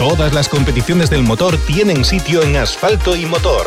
Todas 0.00 0.32
las 0.32 0.48
competiciones 0.48 1.10
del 1.10 1.24
motor 1.24 1.58
tienen 1.66 2.06
sitio 2.06 2.42
en 2.42 2.56
Asfalto 2.56 3.14
y 3.14 3.26
Motor 3.26 3.66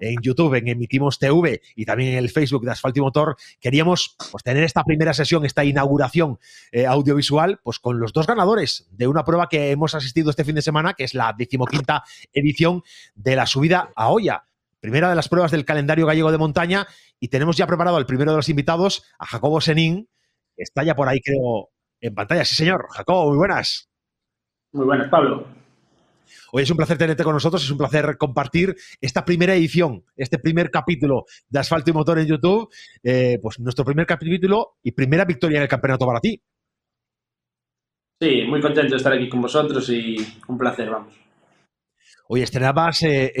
en 0.00 0.16
YouTube, 0.22 0.54
en 0.54 0.68
Emitimos 0.68 1.18
TV 1.18 1.60
y 1.74 1.84
también 1.84 2.12
en 2.12 2.18
el 2.20 2.30
Facebook 2.30 2.64
de 2.64 2.70
Asfalto 2.70 2.98
y 2.98 3.02
Motor, 3.02 3.36
queríamos 3.60 4.16
pues, 4.32 4.42
tener 4.42 4.64
esta 4.64 4.84
primera 4.84 5.12
sesión, 5.12 5.44
esta 5.44 5.64
inauguración 5.64 6.38
eh, 6.72 6.86
audiovisual, 6.86 7.60
pues 7.62 7.78
con 7.78 8.00
los 8.00 8.14
dos 8.14 8.26
ganadores 8.26 8.88
de 8.90 9.06
una 9.06 9.22
prueba 9.22 9.50
que 9.50 9.70
hemos 9.70 9.94
asistido 9.94 10.30
este 10.30 10.44
fin 10.44 10.54
de 10.54 10.62
semana, 10.62 10.94
que 10.94 11.04
es 11.04 11.12
la 11.12 11.34
decimoquinta 11.36 12.02
edición 12.32 12.82
de 13.14 13.36
la 13.36 13.44
subida 13.44 13.92
a 13.94 14.08
Hoya. 14.08 14.44
Primera 14.80 15.10
de 15.10 15.16
las 15.16 15.28
pruebas 15.28 15.50
del 15.50 15.66
calendario 15.66 16.06
gallego 16.06 16.32
de 16.32 16.38
montaña 16.38 16.86
y 17.20 17.28
tenemos 17.28 17.58
ya 17.58 17.66
preparado 17.66 17.98
al 17.98 18.06
primero 18.06 18.30
de 18.30 18.38
los 18.38 18.48
invitados, 18.48 19.04
a 19.18 19.26
Jacobo 19.26 19.60
Senín, 19.60 20.08
que 20.56 20.62
está 20.62 20.84
ya 20.84 20.96
por 20.96 21.06
ahí, 21.06 21.20
creo, 21.20 21.68
en 22.00 22.14
pantalla. 22.14 22.46
Sí, 22.46 22.54
señor. 22.54 22.86
Jacobo, 22.92 23.28
muy 23.28 23.36
buenas. 23.36 23.90
Muy 24.76 24.84
buenas, 24.84 25.08
Pablo. 25.08 25.46
Hoy 26.52 26.62
es 26.62 26.70
un 26.70 26.76
placer 26.76 26.98
tenerte 26.98 27.24
con 27.24 27.32
nosotros, 27.32 27.64
es 27.64 27.70
un 27.70 27.78
placer 27.78 28.18
compartir 28.18 28.76
esta 29.00 29.24
primera 29.24 29.54
edición, 29.54 30.04
este 30.14 30.38
primer 30.38 30.70
capítulo 30.70 31.24
de 31.48 31.58
Asfalto 31.58 31.90
y 31.90 31.94
Motor 31.94 32.18
en 32.18 32.26
YouTube, 32.26 32.68
eh, 33.02 33.38
pues 33.40 33.58
nuestro 33.58 33.86
primer 33.86 34.04
capítulo 34.04 34.76
y 34.82 34.92
primera 34.92 35.24
victoria 35.24 35.56
en 35.56 35.62
el 35.62 35.68
campeonato 35.68 36.04
para 36.04 36.20
ti. 36.20 36.38
Sí, 38.20 38.42
muy 38.46 38.60
contento 38.60 38.90
de 38.90 38.96
estar 38.98 39.14
aquí 39.14 39.30
con 39.30 39.40
vosotros 39.40 39.88
y 39.88 40.18
un 40.46 40.58
placer, 40.58 40.90
vamos. 40.90 41.25
Oye, 42.28 42.42
estrenabas, 42.42 43.02
eh, 43.02 43.32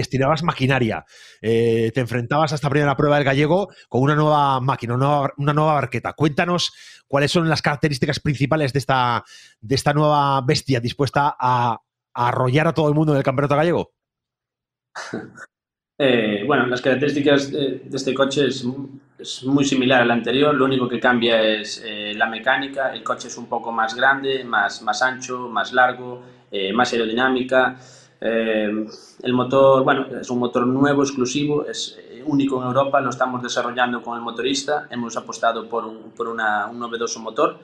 maquinaria, 0.42 1.04
eh, 1.42 1.90
te 1.92 2.00
enfrentabas 2.00 2.52
a 2.52 2.54
esta 2.54 2.70
primera 2.70 2.96
prueba 2.96 3.16
del 3.16 3.24
gallego 3.24 3.68
con 3.88 4.02
una 4.02 4.14
nueva 4.14 4.60
máquina, 4.60 4.94
una 4.94 5.52
nueva, 5.52 5.74
barqueta. 5.74 6.12
Cuéntanos 6.12 6.72
cuáles 7.08 7.32
son 7.32 7.48
las 7.48 7.62
características 7.62 8.20
principales 8.20 8.72
de 8.72 8.78
esta, 8.78 9.24
de 9.60 9.74
esta 9.74 9.92
nueva 9.92 10.40
bestia 10.42 10.80
dispuesta 10.80 11.36
a, 11.38 11.80
arrollar 12.18 12.68
a 12.68 12.72
todo 12.72 12.88
el 12.88 12.94
mundo 12.94 13.12
en 13.12 13.18
el 13.18 13.24
campeonato 13.24 13.56
gallego? 13.56 13.92
Eh, 15.98 16.44
bueno, 16.46 16.66
las 16.66 16.82
características 16.82 17.50
de, 17.50 17.80
este 17.90 18.12
coche 18.12 18.48
es, 18.48 18.66
muy 19.46 19.64
similar 19.64 20.02
al 20.02 20.10
anterior, 20.10 20.54
lo 20.54 20.66
único 20.66 20.86
que 20.86 21.00
cambia 21.00 21.40
es 21.40 21.82
la 22.14 22.26
mecánica, 22.26 22.92
el 22.92 23.02
coche 23.02 23.28
es 23.28 23.38
un 23.38 23.46
poco 23.46 23.72
más 23.72 23.94
grande, 23.94 24.44
más, 24.44 24.82
más 24.82 25.00
ancho, 25.00 25.48
más 25.48 25.72
largo, 25.72 26.22
más 26.74 26.92
aerodinámica. 26.92 27.78
El 28.20 29.32
motor, 29.32 29.84
bueno, 29.84 30.06
es 30.20 30.30
un 30.30 30.38
motor 30.38 30.66
nuevo, 30.66 31.02
exclusivo, 31.02 31.66
es 31.66 31.98
único 32.24 32.60
en 32.60 32.68
Europa, 32.68 33.00
lo 33.00 33.10
estamos 33.10 33.42
desarrollando 33.42 34.02
con 34.02 34.16
el 34.16 34.22
motorista, 34.22 34.88
hemos 34.90 35.16
apostado 35.16 35.68
por 35.68 35.84
un, 35.84 36.12
por 36.16 36.28
un 36.28 36.38
novedoso 36.78 37.20
motor 37.20 37.58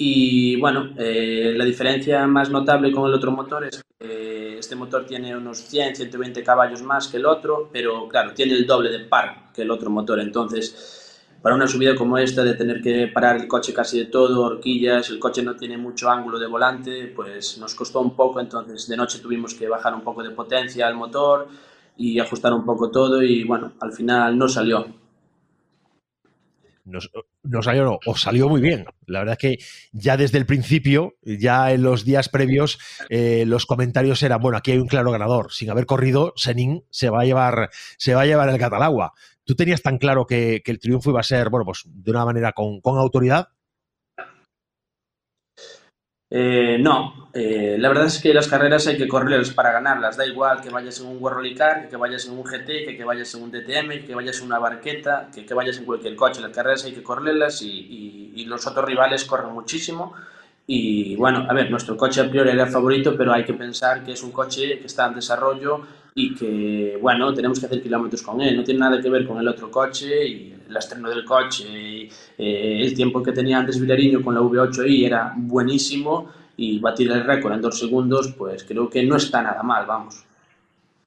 y 0.00 0.54
bueno, 0.60 0.90
eh, 0.96 1.54
la 1.56 1.64
diferencia 1.64 2.24
más 2.28 2.50
notable 2.50 2.92
con 2.92 3.08
el 3.08 3.14
otro 3.14 3.32
motor 3.32 3.64
es 3.64 3.82
que 3.98 4.56
este 4.56 4.76
motor 4.76 5.04
tiene 5.04 5.36
unos 5.36 5.58
100, 5.58 5.96
120 5.96 6.44
caballos 6.44 6.82
más 6.82 7.08
que 7.08 7.16
el 7.16 7.26
otro, 7.26 7.68
pero 7.72 8.06
claro, 8.06 8.32
tiene 8.32 8.54
el 8.54 8.64
doble 8.64 8.90
de 8.90 9.00
par 9.00 9.50
que 9.52 9.62
el 9.62 9.70
otro 9.72 9.90
motor. 9.90 10.20
Entonces, 10.20 10.97
para 11.42 11.54
una 11.54 11.66
subida 11.66 11.94
como 11.94 12.18
esta, 12.18 12.42
de 12.42 12.54
tener 12.54 12.80
que 12.80 13.08
parar 13.08 13.36
el 13.36 13.46
coche 13.46 13.72
casi 13.72 13.98
de 13.98 14.06
todo, 14.06 14.42
horquillas, 14.42 15.08
el 15.10 15.18
coche 15.18 15.42
no 15.42 15.56
tiene 15.56 15.76
mucho 15.76 16.10
ángulo 16.10 16.38
de 16.38 16.46
volante, 16.46 17.12
pues 17.14 17.58
nos 17.58 17.74
costó 17.74 18.00
un 18.00 18.14
poco. 18.16 18.40
Entonces, 18.40 18.88
de 18.88 18.96
noche 18.96 19.20
tuvimos 19.20 19.54
que 19.54 19.68
bajar 19.68 19.94
un 19.94 20.02
poco 20.02 20.22
de 20.22 20.30
potencia 20.30 20.86
al 20.86 20.96
motor 20.96 21.48
y 21.96 22.18
ajustar 22.18 22.52
un 22.52 22.64
poco 22.64 22.90
todo 22.90 23.22
y 23.22 23.44
bueno, 23.44 23.72
al 23.80 23.92
final 23.92 24.36
no 24.36 24.48
salió 24.48 24.86
no 27.42 27.62
salió, 27.62 27.98
os 28.06 28.20
salió 28.20 28.48
muy 28.48 28.60
bien. 28.60 28.84
La 29.06 29.20
verdad 29.20 29.36
es 29.38 29.38
que 29.38 29.64
ya 29.92 30.16
desde 30.16 30.38
el 30.38 30.46
principio, 30.46 31.14
ya 31.22 31.72
en 31.72 31.82
los 31.82 32.04
días 32.04 32.28
previos, 32.28 32.78
eh, 33.08 33.44
los 33.46 33.66
comentarios 33.66 34.22
eran, 34.22 34.40
bueno, 34.40 34.58
aquí 34.58 34.72
hay 34.72 34.78
un 34.78 34.88
claro 34.88 35.10
ganador. 35.10 35.52
Sin 35.52 35.70
haber 35.70 35.86
corrido, 35.86 36.32
Senin 36.36 36.84
se 36.90 37.10
va 37.10 37.22
a 37.22 37.24
llevar, 37.24 37.70
se 37.96 38.14
va 38.14 38.22
a 38.22 38.26
llevar 38.26 38.48
el 38.48 38.58
Catalagua. 38.58 39.12
¿Tú 39.48 39.54
tenías 39.54 39.80
tan 39.80 39.96
claro 39.96 40.26
que, 40.26 40.62
el 40.62 40.78
triunfo 40.78 41.08
iba 41.08 41.20
a 41.20 41.22
ser, 41.22 41.48
bueno, 41.48 41.64
pues 41.64 41.82
de 41.86 42.10
una 42.10 42.26
manera 42.26 42.52
con, 42.52 42.82
autoridad? 42.84 43.48
Eh, 46.30 46.76
no, 46.78 47.30
eh, 47.32 47.76
la 47.78 47.88
verdad 47.88 48.04
es 48.04 48.20
que 48.20 48.34
las 48.34 48.46
carreras 48.46 48.86
hay 48.88 48.98
que 48.98 49.08
correrlas 49.08 49.48
para 49.52 49.72
ganarlas. 49.72 50.18
Da 50.18 50.26
igual 50.26 50.60
que 50.60 50.68
vayas 50.68 51.00
en 51.00 51.06
un 51.06 51.22
World 51.22 51.56
Car, 51.56 51.88
que, 51.88 51.96
vayas 51.96 52.26
en 52.26 52.34
un 52.34 52.44
GT, 52.44 52.66
que, 52.84 52.94
que 52.94 53.04
vayas 53.04 53.34
en 53.34 53.42
un 53.44 53.50
DTM, 53.50 54.04
que 54.06 54.14
vayas 54.14 54.38
en 54.40 54.44
una 54.44 54.58
barqueta, 54.58 55.30
que, 55.34 55.46
que 55.46 55.54
vayas 55.54 55.78
en 55.78 55.86
cualquier 55.86 56.14
coche. 56.14 56.42
Las 56.42 56.52
carreras 56.52 56.84
hay 56.84 56.92
que 56.92 57.02
correrlas 57.02 57.62
y, 57.62 58.32
y, 58.34 58.44
los 58.44 58.66
otros 58.66 58.84
rivales 58.84 59.24
corren 59.24 59.54
muchísimo. 59.54 60.12
Y 60.70 61.16
bueno, 61.16 61.46
a 61.48 61.54
ver, 61.54 61.70
nuestro 61.70 61.96
coche 61.96 62.20
a 62.20 62.28
priori 62.28 62.50
era 62.50 62.64
el 62.64 62.70
favorito, 62.70 63.16
pero 63.16 63.32
hay 63.32 63.42
que 63.42 63.54
pensar 63.54 64.04
que 64.04 64.12
es 64.12 64.22
un 64.22 64.30
coche 64.30 64.78
que 64.78 64.86
está 64.86 65.06
en 65.06 65.14
desarrollo 65.14 65.80
y 66.14 66.34
que, 66.34 66.98
bueno, 67.00 67.32
tenemos 67.32 67.58
que 67.58 67.64
hacer 67.64 67.82
kilómetros 67.82 68.20
con 68.20 68.42
él. 68.42 68.54
No 68.54 68.62
tiene 68.62 68.80
nada 68.80 69.00
que 69.00 69.08
ver 69.08 69.26
con 69.26 69.38
el 69.38 69.48
otro 69.48 69.70
coche 69.70 70.28
y 70.28 70.54
el 70.68 70.76
estreno 70.76 71.08
del 71.08 71.24
coche. 71.24 71.64
Y, 71.64 72.10
eh, 72.36 72.82
el 72.82 72.94
tiempo 72.94 73.22
que 73.22 73.32
tenía 73.32 73.56
antes 73.56 73.80
Vilariño 73.80 74.22
con 74.22 74.34
la 74.34 74.42
V8i 74.42 75.06
era 75.06 75.32
buenísimo 75.38 76.30
y 76.58 76.78
batir 76.80 77.10
el 77.12 77.24
récord 77.24 77.54
en 77.54 77.62
dos 77.62 77.78
segundos, 77.78 78.34
pues 78.36 78.64
creo 78.64 78.90
que 78.90 79.02
no 79.04 79.16
está 79.16 79.40
nada 79.40 79.62
mal, 79.62 79.86
vamos. 79.86 80.22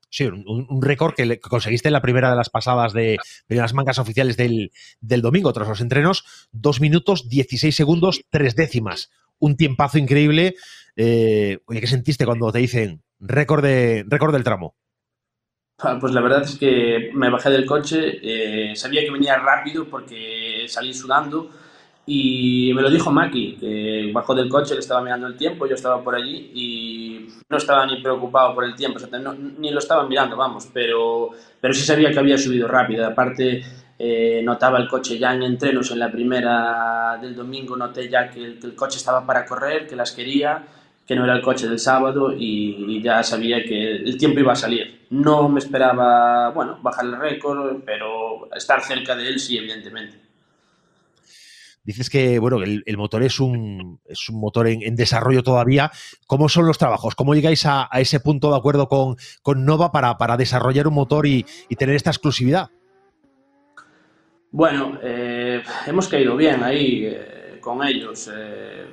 Sí, 0.09 0.25
un, 0.25 0.81
récord 0.81 1.13
que 1.13 1.39
conseguiste 1.39 1.89
en 1.89 1.93
la 1.93 2.01
primera 2.01 2.31
de 2.31 2.35
las 2.35 2.49
pasadas 2.49 2.93
de 2.93 3.19
primeras 3.45 3.75
mangas 3.75 3.99
oficiales 3.99 4.38
del, 4.38 4.72
del, 5.01 5.22
domingo, 5.22 5.53
tras 5.53 5.67
los 5.67 5.81
entrenos, 5.81 6.25
dos 6.51 6.81
minutos, 6.81 7.29
16 7.29 7.75
segundos, 7.75 8.25
tres 8.31 8.55
décimas. 8.55 9.11
Un 9.41 9.57
tiempazo 9.57 9.97
increíble. 9.97 10.56
Eh, 10.96 11.59
oye, 11.66 11.81
¿qué 11.81 11.88
sentiste 11.88 12.25
cuando 12.25 12.52
te 12.52 12.59
dicen 12.59 13.02
récord, 13.19 13.63
de, 13.63 14.06
récord 14.07 14.34
del 14.34 14.44
tramo? 14.44 14.75
Ah, 15.79 15.97
pues 16.00 16.13
la 16.13 16.22
verdad 16.22 16.44
es 16.44 16.57
que 16.57 17.09
me 17.13 17.29
bajé 17.29 17.50
del 17.50 17.66
coche, 17.66 18.19
eh, 18.22 18.75
sabía 18.75 19.02
que 19.02 19.09
venía 19.09 19.38
rápido 19.38 19.85
porque 19.85 20.66
salí 20.68 20.94
sudando 20.94 21.50
y 22.06 22.72
me 22.75 22.84
lo 22.84 22.90
dijo 22.91 23.12
Maki, 23.12 23.57
que 23.59 24.12
bajó 24.13 24.35
del 24.35 24.50
coche, 24.50 24.75
le 24.75 24.81
estaba 24.81 25.02
mirando 25.02 25.25
el 25.25 25.38
tiempo, 25.38 25.66
yo 25.66 25.73
estaba 25.73 26.03
por 26.03 26.13
allí 26.13 26.52
y 26.53 27.28
no 27.50 27.58
estaba 27.58 27.85
ni 27.88 28.02
preocupado 28.02 28.53
por 28.53 28.63
el 28.63 28.75
tiempo, 28.75 29.00
ni 29.58 29.72
lo 29.72 29.79
estaba 29.79 30.08
mirando, 30.08 30.38
vamos, 30.38 30.68
pero, 30.72 31.29
pero 31.59 31.73
sí 31.73 31.84
sabía 31.84 32.12
que 32.12 32.19
había 32.19 32.38
subido 32.38 32.68
rápido. 32.68 33.06
Aparte, 33.08 33.63
eh, 34.03 34.41
notaba 34.44 34.79
el 34.79 34.88
coche 34.88 35.19
ya 35.19 35.34
en 35.34 35.44
entrenos 35.44 35.91
en 35.91 36.00
la 36.00 36.12
primera 36.12 37.19
del 37.22 37.35
domingo, 37.35 37.75
noté 37.75 38.09
ya 38.09 38.31
que 38.31 38.44
el 38.44 38.75
coche 38.75 38.97
estaba 38.97 39.25
para 39.25 39.45
correr, 39.45 39.88
que 39.88 39.95
las 39.95 40.12
quería 40.12 40.66
que 41.12 41.16
no 41.17 41.25
era 41.25 41.35
el 41.35 41.41
coche 41.41 41.67
del 41.67 41.78
sábado 41.78 42.34
y, 42.34 43.01
ya 43.01 43.22
sabía 43.22 43.61
que 43.63 43.95
el 43.97 44.17
tiempo 44.17 44.40
iba 44.40 44.53
a 44.53 44.56
salir. 44.56 45.07
No 45.09 45.50
me 45.50 45.59
esperaba, 45.59 46.51
bueno, 46.51 46.79
bajar 46.81 47.03
el 47.03 47.19
récord, 47.19 47.81
pero 47.85 48.50
estar 48.56 48.81
cerca 48.81 49.13
de 49.13 49.28
él 49.28 49.38
sí, 49.38 49.57
evidentemente. 49.57 50.22
Dices 51.84 52.09
que 52.09 52.40
bueno, 52.40 52.61
el, 52.61 52.97
motor 52.97 53.23
es 53.23 53.41
un, 53.41 54.00
es 54.06 54.29
un 54.29 54.40
motor 54.40 54.67
en, 54.67 54.95
desarrollo 54.95 55.44
todavía. 55.44 55.91
¿Cómo 56.28 56.47
son 56.47 56.66
los 56.66 56.78
trabajos? 56.78 57.13
¿Cómo 57.16 57.35
llegáis 57.35 57.66
a, 57.66 57.90
ese 57.95 58.22
punto 58.22 58.50
de 58.50 58.57
acuerdo 58.57 58.88
con, 58.88 59.17
con 59.41 59.66
Nova 59.66 59.91
para, 59.91 60.17
para, 60.17 60.38
desarrollar 60.38 60.88
un 60.88 60.94
motor 60.94 61.28
y, 61.28 61.45
tener 61.78 61.95
esta 61.95 62.11
exclusividad? 62.11 62.69
Bueno, 64.53 65.00
eh, 65.01 65.63
hemos 65.88 66.09
caído 66.09 66.35
bien 66.35 66.62
ahí 66.62 67.06
eh, 67.06 67.57
con 67.62 67.81
ellos. 67.88 68.29
Eh, 68.34 68.85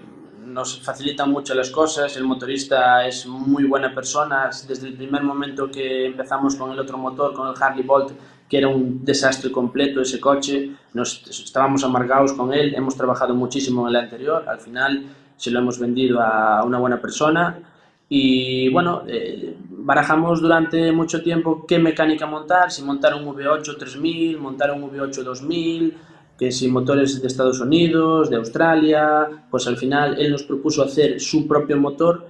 nos 0.47 0.81
facilita 0.81 1.27
mucho 1.27 1.53
las 1.53 1.71
cosas, 1.71 2.17
el 2.17 2.23
motorista 2.23 3.05
es 3.05 3.27
muy 3.27 3.65
buena 3.65 3.93
persona, 3.93 4.51
desde 4.69 4.87
el 4.87 4.95
primer 4.95 5.25
momento 5.25 5.69
que 5.69 6.07
empezamos 6.07 6.55
con 6.55 6.71
el 6.71 6.79
otro 6.79 6.97
motor, 6.97 7.35
con 7.35 7.49
el 7.49 7.61
Harley 7.61 7.83
Bolt, 7.85 8.13
que 8.49 8.59
era 8.59 8.69
un 8.69 9.05
desastre 9.05 9.51
completo 9.51 10.01
ese 10.01 10.21
coche, 10.21 10.71
nos 10.95 11.27
estábamos 11.29 11.83
amargados 11.83 12.33
con 12.35 12.55
él, 12.55 12.75
hemos 12.77 12.97
trabajado 12.97 13.35
muchísimo 13.35 13.83
en 13.83 13.97
el 13.97 14.03
anterior, 14.03 14.49
al 14.49 14.61
final 14.61 15.07
se 15.37 15.51
lo 15.51 15.59
hemos 15.59 15.79
vendido 15.81 16.21
a 16.21 16.63
una 16.65 16.79
buena 16.79 17.01
persona 17.01 17.59
y 18.09 18.69
bueno, 18.71 19.03
eh, 19.07 19.57
barajamos 19.71 20.41
durante 20.41 20.93
mucho 20.93 21.23
tiempo 21.23 21.65
qué 21.67 21.79
mecánica 21.79 22.27
montar, 22.27 22.71
si 22.71 22.83
montar 22.83 23.15
un 23.15 23.25
V8 23.27 23.77
3000, 23.79 24.39
montar 24.39 24.71
un 24.71 24.91
V8 24.91 25.23
2000, 25.23 25.95
que 26.39 26.53
si 26.53 26.69
motores 26.69 27.21
de 27.21 27.27
Estados 27.27 27.61
Unidos, 27.61 28.31
de 28.31 28.37
Australia, 28.37 29.29
pues 29.51 29.67
al 29.67 29.77
final 29.77 30.19
él 30.21 30.31
nos 30.31 30.45
propuso 30.45 30.83
hacer 30.83 31.21
su 31.21 31.49
propio 31.49 31.77
motor 31.77 32.29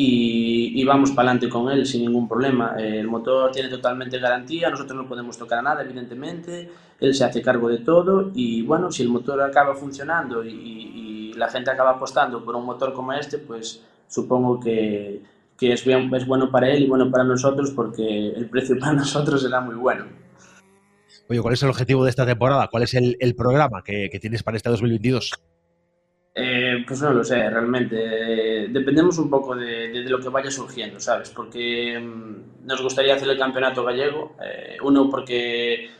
y, 0.00 0.84
vamos 0.84 1.10
para 1.10 1.30
adelante 1.30 1.48
con 1.48 1.68
él 1.70 1.84
sin 1.84 2.02
ningún 2.02 2.28
problema. 2.28 2.76
El 2.78 3.08
motor 3.08 3.50
tiene 3.50 3.68
totalmente 3.68 4.20
garantía, 4.20 4.70
nosotros 4.70 4.96
no 4.96 5.08
podemos 5.08 5.36
tocar 5.36 5.60
nada, 5.60 5.82
evidentemente, 5.82 6.70
él 7.00 7.14
se 7.14 7.24
hace 7.24 7.42
cargo 7.42 7.68
de 7.68 7.78
todo 7.78 8.30
y 8.32 8.62
bueno, 8.62 8.92
si 8.92 9.02
el 9.02 9.08
motor 9.08 9.42
acaba 9.42 9.74
funcionando 9.74 10.44
y, 10.44 11.32
la 11.36 11.48
gente 11.48 11.70
acaba 11.70 11.90
apostando 11.90 12.44
por 12.44 12.56
un 12.56 12.64
motor 12.64 12.92
como 12.92 13.12
este, 13.12 13.38
pues 13.38 13.84
supongo 14.08 14.58
que, 14.58 15.22
que 15.58 15.72
es, 15.72 15.84
bien, 15.84 16.12
es 16.14 16.26
bueno 16.26 16.50
para 16.50 16.70
él 16.70 16.82
y 16.82 16.86
bueno 16.86 17.10
para 17.10 17.24
nosotros 17.24 17.70
porque 17.72 18.28
el 18.28 18.48
precio 18.48 18.78
para 18.78 18.92
nosotros 18.94 19.42
será 19.42 19.60
muy 19.60 19.74
bueno. 19.74 20.06
Oye, 21.28 21.40
¿cuál 21.42 21.54
es 21.54 21.62
el 21.62 21.68
objetivo 21.68 22.04
de 22.04 22.10
esta 22.10 22.24
temporada? 22.24 22.68
¿Cuál 22.68 22.84
es 22.84 22.94
el, 22.94 23.34
programa 23.36 23.82
que, 23.82 24.08
tienes 24.20 24.42
para 24.42 24.56
este 24.56 24.70
2022? 24.70 25.32
Eh, 26.34 26.84
pues 26.86 27.02
no 27.02 27.12
lo 27.12 27.24
sé, 27.24 27.50
realmente. 27.50 27.96
dependemos 28.68 29.18
un 29.18 29.28
poco 29.28 29.54
de, 29.54 30.04
lo 30.08 30.20
que 30.20 30.28
vaya 30.30 30.50
surgiendo, 30.50 31.00
¿sabes? 31.00 31.28
Porque 31.30 31.98
mm, 31.98 32.66
nos 32.66 32.80
gustaría 32.80 33.14
hacer 33.14 33.28
el 33.28 33.38
campeonato 33.38 33.84
gallego. 33.84 34.36
Eh, 34.42 34.78
uno, 34.82 35.10
porque 35.10 35.90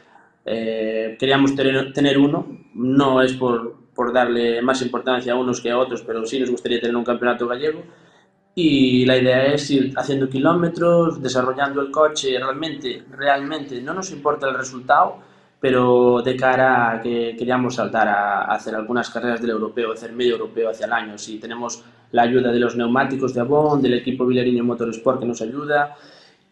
eh, 0.47 1.17
queríamos 1.19 1.55
tener, 1.55 1.93
tener, 1.93 2.17
uno. 2.17 2.47
No 2.75 3.21
es 3.21 3.35
por, 3.35 3.77
por, 3.99 4.13
darle 4.13 4.63
más 4.63 4.81
importancia 4.83 5.33
a 5.33 5.37
unos 5.37 5.61
que 5.61 5.71
a 5.71 5.79
otros, 5.79 6.03
pero 6.03 6.25
sí 6.25 6.39
nos 6.39 6.51
gustaría 6.51 6.81
tener 6.81 6.95
un 6.97 7.05
campeonato 7.05 7.49
gallego. 7.49 7.83
Y 8.55 9.05
la 9.05 9.19
idea 9.19 9.47
es 9.47 9.71
ir 9.71 9.93
haciendo 9.97 10.29
kilómetros, 10.29 11.21
desarrollando 11.21 11.81
el 11.81 11.91
coche. 11.91 12.39
Realmente, 12.39 13.05
realmente 13.11 13.81
no 13.83 13.95
nos 13.95 14.11
importa 14.11 14.49
el 14.49 14.55
resultado 14.55 15.19
pero 15.61 16.23
de 16.23 16.37
cara 16.37 16.93
a 16.93 17.01
que 17.01 17.35
queríamos 17.37 17.75
saltar 17.75 18.09
a, 18.09 18.45
hacer 18.45 18.75
algunas 18.75 19.11
carreras 19.11 19.41
del 19.41 19.51
europeo, 19.51 19.93
hacer 19.93 20.13
medio 20.13 20.33
europeo 20.33 20.71
hacia 20.71 20.87
el 20.87 20.93
año. 20.93 21.19
Si 21.19 21.39
tenemos 21.39 21.85
la 22.13 22.23
ayuda 22.23 22.53
de 22.53 22.61
los 22.61 22.77
neumáticos 22.77 23.35
de 23.35 23.41
Avon, 23.41 23.83
del 23.83 23.95
equipo 23.95 24.25
Villarino 24.27 24.65
Motorsport 24.65 25.21
que 25.21 25.27
nos 25.27 25.43
ayuda 25.43 25.97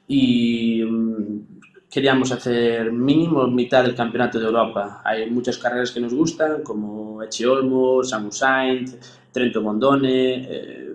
y 0.09 0.83
mm, 0.83 1.56
queríamos 1.97 2.31
hacer 2.31 2.93
mínimo 2.93 3.47
mitad 3.47 3.83
del 3.83 3.95
campeonato 3.95 4.39
de 4.39 4.45
Europa. 4.45 5.01
Hay 5.03 5.31
muchas 5.31 5.57
carreras 5.57 5.91
que 5.91 5.99
nos 5.99 6.13
gustan, 6.13 6.63
como 6.63 7.23
Echeolmo, 7.23 8.03
Saint, 8.05 8.91
Trento 9.33 9.63
Mondone, 9.63 10.45
eh, 10.47 10.95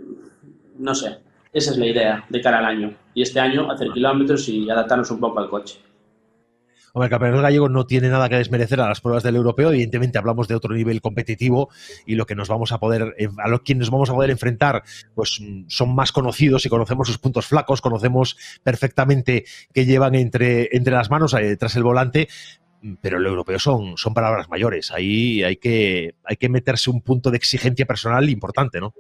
no 0.78 0.94
sé. 0.94 1.18
Esa 1.52 1.72
es 1.72 1.78
la 1.80 1.88
idea 1.88 2.26
de 2.30 2.40
cara 2.40 2.60
al 2.60 2.66
año. 2.66 2.94
Y 3.16 3.24
este 3.24 3.40
año 3.40 3.72
hacer 3.72 3.90
kilómetros 3.90 4.48
y 4.48 4.70
adaptarnos 4.70 5.10
un 5.10 5.20
poco 5.20 5.40
al 5.40 5.50
coche. 5.50 5.80
Hombre, 6.94 7.06
el 7.06 7.10
campeonato 7.10 7.42
gallego 7.42 7.70
no 7.70 7.86
tiene 7.86 8.10
nada 8.10 8.28
que 8.28 8.36
desmerecer 8.36 8.82
a 8.82 8.88
las 8.88 9.02
pruebas 9.02 9.24
del 9.24 9.36
europeo. 9.36 9.70
Evidentemente, 9.72 10.18
hablamos 10.18 10.48
de 10.48 10.56
otro 10.56 10.76
nivel 10.76 11.02
competitivo 11.02 11.70
y 12.06 12.16
lo 12.16 12.26
que 12.26 12.36
nos 12.36 12.50
vamos 12.50 12.72
a 12.72 12.80
poder, 12.80 13.16
eh, 13.18 13.30
a 13.38 13.48
los 13.48 13.62
quienes 13.62 13.82
nos 13.82 13.92
vamos 13.92 14.10
a 14.10 14.14
poder 14.14 14.30
enfrentar, 14.30 14.84
pues 15.16 15.40
mm, 15.42 15.66
son 15.68 15.96
más 15.96 16.12
conocidos 16.12 16.66
y 16.66 16.70
conocemos 16.70 17.08
sus 17.08 17.18
puntos 17.18 17.48
flacos, 17.48 17.82
conocemos 17.82 18.38
perfectamente 18.64 19.46
qué 19.74 19.86
llevan 19.86 20.16
entre, 20.16 20.70
entre 20.76 20.94
las 20.94 21.10
manos, 21.10 21.34
eh, 21.34 21.56
tras 21.58 21.76
el 21.76 21.84
volante. 21.84 22.28
Mm, 22.82 22.96
pero 23.02 23.18
el 23.20 23.26
europeo 23.26 23.60
son, 23.60 23.98
son 23.98 24.14
palabras 24.14 24.50
mayores. 24.50 24.92
Ahí 24.92 25.44
hay 25.44 25.58
que, 25.58 26.16
hay 26.24 26.36
que 26.38 26.50
meterse 26.50 26.90
un 26.90 27.02
punto 27.02 27.32
de 27.32 27.38
exigencia 27.38 27.86
personal 27.86 28.30
importante, 28.30 28.80
¿no? 28.80 28.94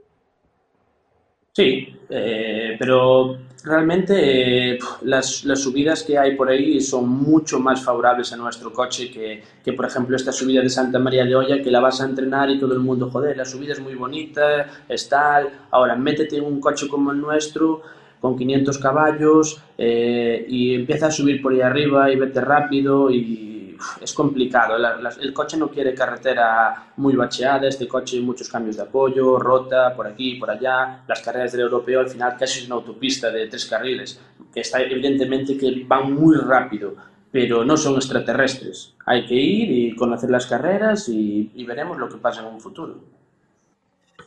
Sí, 1.53 1.85
eh, 2.09 2.77
pero 2.79 3.37
realmente 3.65 4.73
eh, 4.75 4.79
las, 5.01 5.43
subidas 5.55 6.03
que 6.03 6.17
hay 6.17 6.35
por 6.37 6.49
ahí 6.49 6.79
son 6.79 7.09
mucho 7.09 7.59
más 7.59 7.83
favorables 7.83 8.31
a 8.31 8.37
nuestro 8.37 8.71
coche 8.71 9.11
que, 9.11 9.43
que, 9.61 9.73
por 9.73 9.85
ejemplo, 9.85 10.15
esta 10.15 10.31
subida 10.31 10.61
de 10.61 10.69
Santa 10.69 10.97
María 10.97 11.25
de 11.25 11.35
Olla 11.35 11.61
que 11.61 11.69
la 11.69 11.81
vas 11.81 11.99
a 11.99 12.05
entrenar 12.05 12.49
y 12.49 12.57
todo 12.57 12.73
el 12.73 12.79
mundo, 12.79 13.09
joder, 13.09 13.35
la 13.35 13.43
subida 13.43 13.73
es 13.73 13.81
muy 13.81 13.95
bonita, 13.95 14.85
es 14.87 15.09
tal. 15.09 15.49
Ahora, 15.71 15.95
métete 15.97 16.37
en 16.37 16.45
un 16.45 16.61
coche 16.61 16.87
como 16.87 17.11
el 17.11 17.19
nuestro 17.19 17.81
con 18.21 18.37
500 18.37 18.77
caballos 18.77 19.61
eh, 19.77 20.45
y 20.47 20.75
empieza 20.75 21.07
a 21.07 21.11
subir 21.11 21.41
por 21.41 21.51
ahí 21.51 21.61
arriba 21.61 22.09
y 22.11 22.15
vete 22.15 22.39
rápido 22.39 23.09
y 23.11 23.50
es 23.99 24.13
complicado. 24.13 24.75
el 25.19 25.33
coche 25.33 25.57
no 25.57 25.69
quiere 25.69 25.93
carretera 25.93 26.91
muy 26.97 27.15
bacheada, 27.15 27.67
este 27.67 27.87
coche 27.87 28.19
muchos 28.19 28.49
cambios 28.49 28.77
de 28.77 28.83
apoyo, 28.83 29.37
rota 29.37 29.93
por 29.95 30.07
aquí, 30.07 30.35
por 30.35 30.49
allá. 30.49 31.03
Las 31.07 31.21
carreras 31.21 31.51
del 31.51 31.61
europeo 31.61 32.01
al 32.01 32.09
final 32.09 32.35
casi 32.37 32.59
es 32.59 32.65
una 32.65 32.75
autopista 32.75 33.29
de 33.29 33.47
tres 33.47 33.65
carriles, 33.65 34.19
que 34.53 34.61
está 34.61 34.81
evidentemente 34.81 35.57
que 35.57 35.83
van 35.87 36.13
muy 36.13 36.37
rápido, 36.37 36.95
pero 37.31 37.63
no 37.63 37.77
son 37.77 37.95
extraterrestres. 37.95 38.93
Hay 39.05 39.25
que 39.25 39.35
ir 39.35 39.71
y 39.71 39.95
conocer 39.95 40.29
las 40.29 40.45
carreras 40.45 41.09
y 41.09 41.63
veremos 41.65 41.97
lo 41.97 42.09
que 42.09 42.17
pasa 42.17 42.41
en 42.41 42.47
un 42.47 42.59
futuro. 42.59 43.20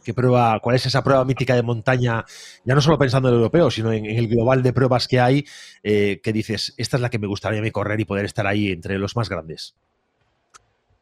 ¿Qué 0.02 0.14
prueba, 0.14 0.58
cuál 0.61 0.76
es 0.76 0.87
esa 0.87 1.02
prueba 1.05 1.25
mítica 1.25 1.55
de 1.55 1.62
montaña, 1.62 2.25
ya 2.64 2.75
no 2.75 2.81
solo 2.81 2.99
pensando 2.99 3.29
en 3.29 3.35
el 3.35 3.41
europeo, 3.41 3.70
sino 3.70 3.93
en, 3.93 4.06
el 4.06 4.29
global 4.29 4.62
de 4.62 4.73
pruebas 4.73 5.08
que 5.08 5.20
hay, 5.20 5.44
eh, 5.82 6.20
que 6.23 6.32
dices, 6.32 6.75
esta 6.76 6.96
es 6.96 7.00
la 7.00 7.11
que 7.11 7.19
me 7.19 7.26
gustaría 7.26 7.61
a 7.61 7.62
mí 7.62 7.70
correr 7.70 8.00
y 8.00 8.05
poder 8.05 8.25
estar 8.25 8.46
ahí 8.46 8.70
entre 8.70 8.99
los 8.99 9.17
más 9.17 9.29
grandes? 9.29 9.75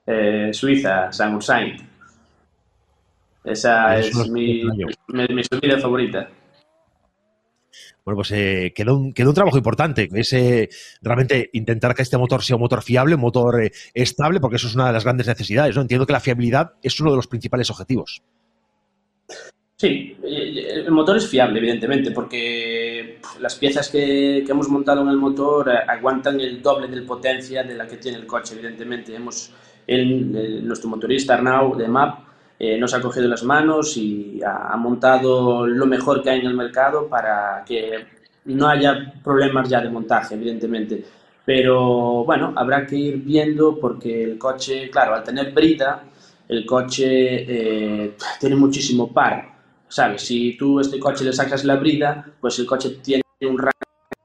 Eh, 0.06 0.50
Suiza, 0.52 1.12
San 1.12 1.34
Ursain. 1.34 1.76
Esa 3.44 3.98
es, 3.98 4.14
mi, 4.28 4.62
subida 4.62 5.78
favorita. 5.80 6.28
Bueno, 8.04 8.16
pues 8.16 8.32
eh, 8.32 8.72
quedó, 8.74 8.96
un, 8.96 9.12
quedó, 9.12 9.28
un, 9.30 9.34
trabajo 9.34 9.56
importante, 9.56 10.08
que 10.08 10.20
es 10.20 10.98
realmente 11.00 11.50
intentar 11.52 11.94
que 11.94 12.02
este 12.02 12.18
motor 12.18 12.42
sea 12.42 12.56
un 12.56 12.62
motor 12.62 12.82
fiable, 12.82 13.14
un 13.14 13.20
motor 13.20 13.70
estable, 13.94 14.40
porque 14.40 14.56
eso 14.56 14.66
es 14.66 14.74
una 14.74 14.88
de 14.88 14.92
las 14.92 15.04
grandes 15.04 15.26
necesidades. 15.26 15.74
¿no? 15.74 15.82
Entiendo 15.82 16.06
que 16.06 16.12
la 16.12 16.20
fiabilidad 16.20 16.74
es 16.82 16.98
uno 17.00 17.10
de 17.10 17.16
los 17.16 17.28
principales 17.28 17.70
objetivos. 17.70 18.22
Sí, 19.76 20.16
el 20.22 20.90
motor 20.92 21.16
es 21.16 21.26
fiable, 21.26 21.58
evidentemente, 21.58 22.12
porque 22.12 23.18
las 23.40 23.56
piezas 23.56 23.88
que, 23.88 24.38
hemos 24.38 24.68
montado 24.68 25.02
en 25.02 25.08
el 25.08 25.16
motor 25.16 25.70
eh, 25.70 25.78
aguantan 25.88 26.38
el 26.38 26.62
doble 26.62 26.86
de 26.86 27.02
potencia 27.02 27.64
de 27.64 27.74
la 27.74 27.86
que 27.88 27.96
tiene 27.96 28.18
el 28.18 28.26
coche, 28.26 28.54
evidentemente. 28.54 29.14
Hemos, 29.14 29.52
nuestro 29.88 30.88
motorista 30.88 31.34
Arnau 31.34 31.76
de 31.76 31.88
MAP 31.88 32.20
eh, 32.60 32.78
nos 32.78 32.94
ha 32.94 33.00
cogido 33.00 33.26
las 33.26 33.42
manos 33.42 33.96
y 33.96 34.40
ha, 34.46 34.76
montado 34.76 35.66
lo 35.66 35.84
mejor 35.84 36.22
que 36.22 36.30
hay 36.30 36.38
en 36.38 36.46
el 36.46 36.54
mercado 36.54 37.08
para 37.08 37.64
que 37.66 38.06
no 38.44 38.68
haya 38.68 39.14
problemas 39.24 39.68
ya 39.68 39.80
de 39.80 39.90
montaje, 39.90 40.36
evidentemente. 40.36 41.04
Pero 41.44 42.24
bueno, 42.24 42.52
habrá 42.54 42.86
que 42.86 42.94
ir 42.94 43.16
viendo 43.16 43.80
porque 43.80 44.22
el 44.22 44.38
coche, 44.38 44.88
claro, 44.90 45.14
al 45.16 45.24
tener 45.24 45.50
brida, 45.52 46.04
el 46.52 46.66
coche 46.66 47.06
eh, 47.06 48.16
tiene 48.40 48.56
muchísimo 48.56 49.12
par 49.12 49.52
¿sabes? 49.92 50.22
Si 50.22 50.56
tú 50.56 50.80
este 50.80 50.98
coche 50.98 51.22
le 51.24 51.34
sacas 51.34 51.64
la 51.64 51.76
brida, 51.76 52.26
pues 52.40 52.58
el 52.58 52.66
coche 52.66 52.96
tiene 53.02 53.22
un 53.42 53.58
rango 53.58 53.72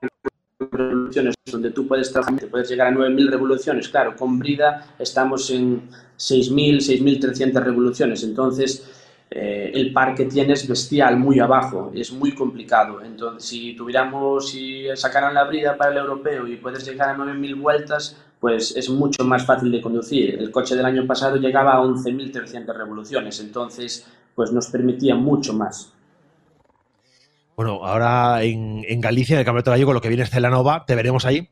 de 0.01 0.67
revoluciones 0.71 1.35
donde 1.51 1.71
tú 1.71 1.85
puedes 1.85 2.13
puedes 2.49 2.69
llegar 2.69 2.87
a 2.87 2.91
9.000 2.91 3.29
revoluciones. 3.29 3.89
Claro, 3.89 4.15
con 4.15 4.39
brida 4.39 4.95
estamos 4.97 5.49
en 5.51 5.89
6.000, 6.17 6.77
6.300 7.19 7.61
revoluciones. 7.61 8.23
Entonces, 8.23 8.89
eh, 9.29 9.71
el 9.73 9.91
par 9.91 10.15
que 10.15 10.23
tienes 10.25 10.65
bestial, 10.65 11.17
muy 11.17 11.39
abajo, 11.39 11.91
es 11.93 12.13
muy 12.13 12.33
complicado. 12.33 13.01
Entonces, 13.01 13.49
si 13.49 13.75
tuviéramos, 13.75 14.49
si 14.49 14.85
sacaran 14.95 15.33
la 15.33 15.43
brida 15.43 15.75
para 15.75 15.91
el 15.91 15.97
europeo 15.97 16.47
y 16.47 16.55
puedes 16.55 16.85
llegar 16.85 17.09
a 17.09 17.17
9.000 17.17 17.59
vueltas, 17.59 18.15
pues 18.39 18.75
es 18.75 18.89
mucho 18.89 19.23
más 19.23 19.45
fácil 19.45 19.71
de 19.71 19.81
conducir. 19.81 20.35
El 20.35 20.51
coche 20.51 20.75
del 20.75 20.85
año 20.85 21.05
pasado 21.07 21.37
llegaba 21.37 21.73
a 21.73 21.81
11.300 21.81 22.75
revoluciones, 22.75 23.39
entonces 23.39 24.07
pues 24.35 24.51
nos 24.51 24.67
permitía 24.67 25.15
mucho 25.15 25.53
más. 25.53 25.93
Bueno, 27.55 27.83
ahora 27.83 28.43
en, 28.43 29.01
Galicia, 29.01 29.33
en 29.33 29.39
el 29.39 29.45
Campeonato 29.45 29.71
Gallego, 29.71 29.93
lo 29.93 30.01
que 30.01 30.09
viene 30.09 30.23
es 30.23 30.29
Celanova, 30.29 30.85
¿te 30.85 30.93
veremos 30.93 31.25
ahí? 31.25 31.49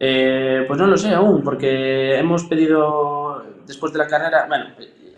Eh, 0.00 0.64
pues 0.66 0.78
no 0.78 0.88
lo 0.88 0.96
sé 0.96 1.14
aún, 1.14 1.42
porque 1.44 2.18
hemos 2.18 2.42
pedido, 2.44 3.44
después 3.64 3.92
de 3.92 4.00
la 4.00 4.08
carrera, 4.08 4.46
bueno, 4.48 4.66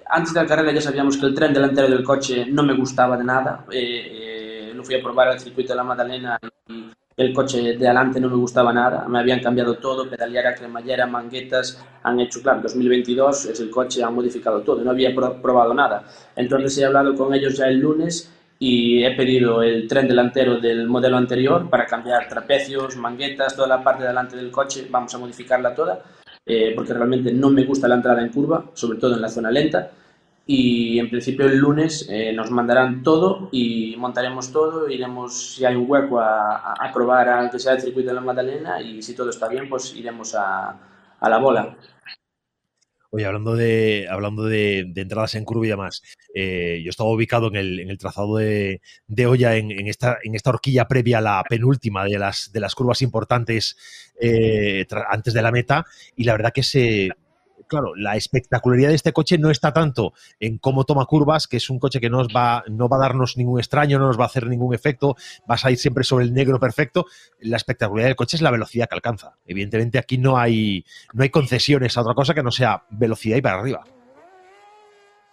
antes 0.08 0.34
de 0.34 0.42
la 0.42 0.46
carrera 0.46 0.72
ya 0.72 0.82
sabíamos 0.82 1.16
que 1.16 1.26
el 1.26 1.34
tren 1.34 1.54
delantero 1.54 1.88
del 1.88 2.04
coche 2.04 2.44
no 2.46 2.62
me 2.62 2.76
gustaba 2.76 3.16
de 3.16 3.24
nada. 3.24 3.64
Eh, 3.70 4.68
eh, 4.68 4.72
lo 4.74 4.84
fui 4.84 4.94
a 4.94 5.02
probar 5.02 5.28
al 5.28 5.40
circuito 5.40 5.72
de 5.72 5.76
la 5.76 5.84
Magdalena 5.84 6.38
y 6.68 6.90
el 7.16 7.32
coche 7.32 7.76
de 7.78 7.86
adelante 7.86 8.20
no 8.20 8.28
me 8.28 8.36
gustaba 8.36 8.72
nada, 8.74 9.08
me 9.08 9.18
habían 9.18 9.40
cambiado 9.40 9.76
todo, 9.78 10.08
pedalera, 10.08 10.54
cremallera, 10.54 11.06
manguetas, 11.06 11.82
han 12.02 12.20
hecho, 12.20 12.42
claro, 12.42 12.60
2022 12.62 13.46
es 13.46 13.60
el 13.60 13.70
coche, 13.70 14.02
han 14.02 14.14
modificado 14.14 14.60
todo, 14.60 14.84
no 14.84 14.90
había 14.90 15.14
probado 15.14 15.72
nada. 15.72 16.04
Entonces 16.36 16.76
he 16.76 16.84
hablado 16.84 17.14
con 17.14 17.32
ellos 17.32 17.56
ya 17.56 17.68
el 17.68 17.78
lunes 17.78 18.30
y 18.58 19.02
he 19.02 19.12
pedido 19.12 19.62
el 19.62 19.88
tren 19.88 20.08
delantero 20.08 20.60
del 20.60 20.86
modelo 20.88 21.16
anterior 21.16 21.70
para 21.70 21.86
cambiar 21.86 22.28
trapecios, 22.28 22.96
manguetas, 22.96 23.56
toda 23.56 23.68
la 23.68 23.82
parte 23.82 24.02
de 24.02 24.08
delante 24.08 24.36
del 24.36 24.50
coche, 24.50 24.86
vamos 24.90 25.14
a 25.14 25.18
modificarla 25.18 25.74
toda, 25.74 26.02
eh, 26.44 26.72
porque 26.76 26.92
realmente 26.92 27.32
no 27.32 27.48
me 27.48 27.64
gusta 27.64 27.88
la 27.88 27.94
entrada 27.94 28.20
en 28.20 28.28
curva, 28.28 28.66
sobre 28.74 28.98
todo 28.98 29.14
en 29.14 29.22
la 29.22 29.30
zona 29.30 29.50
lenta 29.50 29.90
y 30.48 31.00
en 31.00 31.10
principio 31.10 31.46
el 31.46 31.58
lunes 31.58 32.06
eh, 32.08 32.32
nos 32.32 32.52
mandarán 32.52 33.02
todo 33.02 33.48
y 33.50 33.96
montaremos 33.98 34.52
todo, 34.52 34.88
iremos 34.88 35.56
si 35.56 35.64
hay 35.64 35.74
un 35.74 35.90
hueco 35.90 36.20
a, 36.20 36.72
a, 36.72 36.92
probar 36.92 37.28
aunque 37.28 37.58
sea 37.58 37.72
el 37.72 37.80
circuito 37.80 38.10
de 38.10 38.14
la 38.14 38.20
Magdalena 38.20 38.80
y 38.80 39.02
si 39.02 39.14
todo 39.14 39.30
está 39.30 39.48
bien 39.48 39.68
pues 39.68 39.92
iremos 39.96 40.36
a, 40.36 40.78
a 41.18 41.28
la 41.28 41.38
bola. 41.38 41.76
Oye, 43.10 43.24
hablando 43.24 43.56
de, 43.56 44.06
hablando 44.10 44.44
de, 44.44 44.92
entradas 44.94 45.34
en 45.36 45.44
curva 45.44 45.66
y 45.66 45.70
demás, 45.70 46.02
eh, 46.34 46.82
yo 46.84 46.90
estaba 46.90 47.10
ubicado 47.10 47.48
en 47.48 47.56
el, 47.56 47.80
en 47.80 47.90
el 47.90 47.98
trazado 47.98 48.36
de, 48.36 48.80
de 49.06 49.26
Olla 49.26 49.56
en, 49.56 49.70
en, 49.70 49.86
esta, 49.86 50.18
en 50.22 50.34
esta 50.34 50.50
horquilla 50.50 50.86
previa 50.86 51.18
a 51.18 51.22
la 51.22 51.44
penúltima 51.48 52.04
de 52.04 52.18
las, 52.18 52.52
de 52.52 52.60
las 52.60 52.74
curvas 52.74 53.02
importantes 53.02 53.76
eh, 54.20 54.86
antes 55.08 55.34
de 55.34 55.42
la 55.42 55.50
meta 55.50 55.86
y 56.14 56.24
la 56.24 56.32
verdad 56.32 56.52
que 56.52 56.62
se, 56.62 57.10
claro, 57.66 57.94
la 57.94 58.16
espectacularidad 58.16 58.90
de 58.90 58.94
este 58.94 59.12
coche 59.12 59.38
no 59.38 59.50
está 59.50 59.72
tanto 59.72 60.12
en 60.40 60.58
cómo 60.58 60.84
toma 60.84 61.06
curvas, 61.06 61.46
que 61.46 61.58
es 61.58 61.70
un 61.70 61.78
coche 61.78 62.00
que 62.00 62.10
no, 62.10 62.26
va, 62.28 62.64
no 62.68 62.88
va 62.88 62.96
a 62.96 63.00
darnos 63.00 63.36
ningún 63.36 63.58
extraño, 63.58 63.98
no 63.98 64.06
nos 64.06 64.18
va 64.18 64.24
a 64.24 64.26
hacer 64.26 64.46
ningún 64.46 64.74
efecto, 64.74 65.16
vas 65.46 65.64
a 65.64 65.70
ir 65.70 65.78
siempre 65.78 66.04
sobre 66.04 66.24
el 66.24 66.32
negro 66.32 66.58
perfecto. 66.58 67.06
La 67.40 67.56
espectacularidad 67.56 68.10
del 68.10 68.16
coche 68.16 68.36
es 68.36 68.42
la 68.42 68.50
velocidad 68.50 68.88
que 68.88 68.94
alcanza. 68.94 69.36
Evidentemente 69.46 69.98
aquí 69.98 70.18
no 70.18 70.38
hay, 70.38 70.84
no 71.12 71.22
hay 71.22 71.30
concesiones 71.30 71.96
a 71.96 72.02
otra 72.02 72.14
cosa 72.14 72.34
que 72.34 72.42
no 72.42 72.50
sea 72.50 72.84
velocidad 72.90 73.36
y 73.36 73.42
para 73.42 73.60
arriba. 73.60 73.84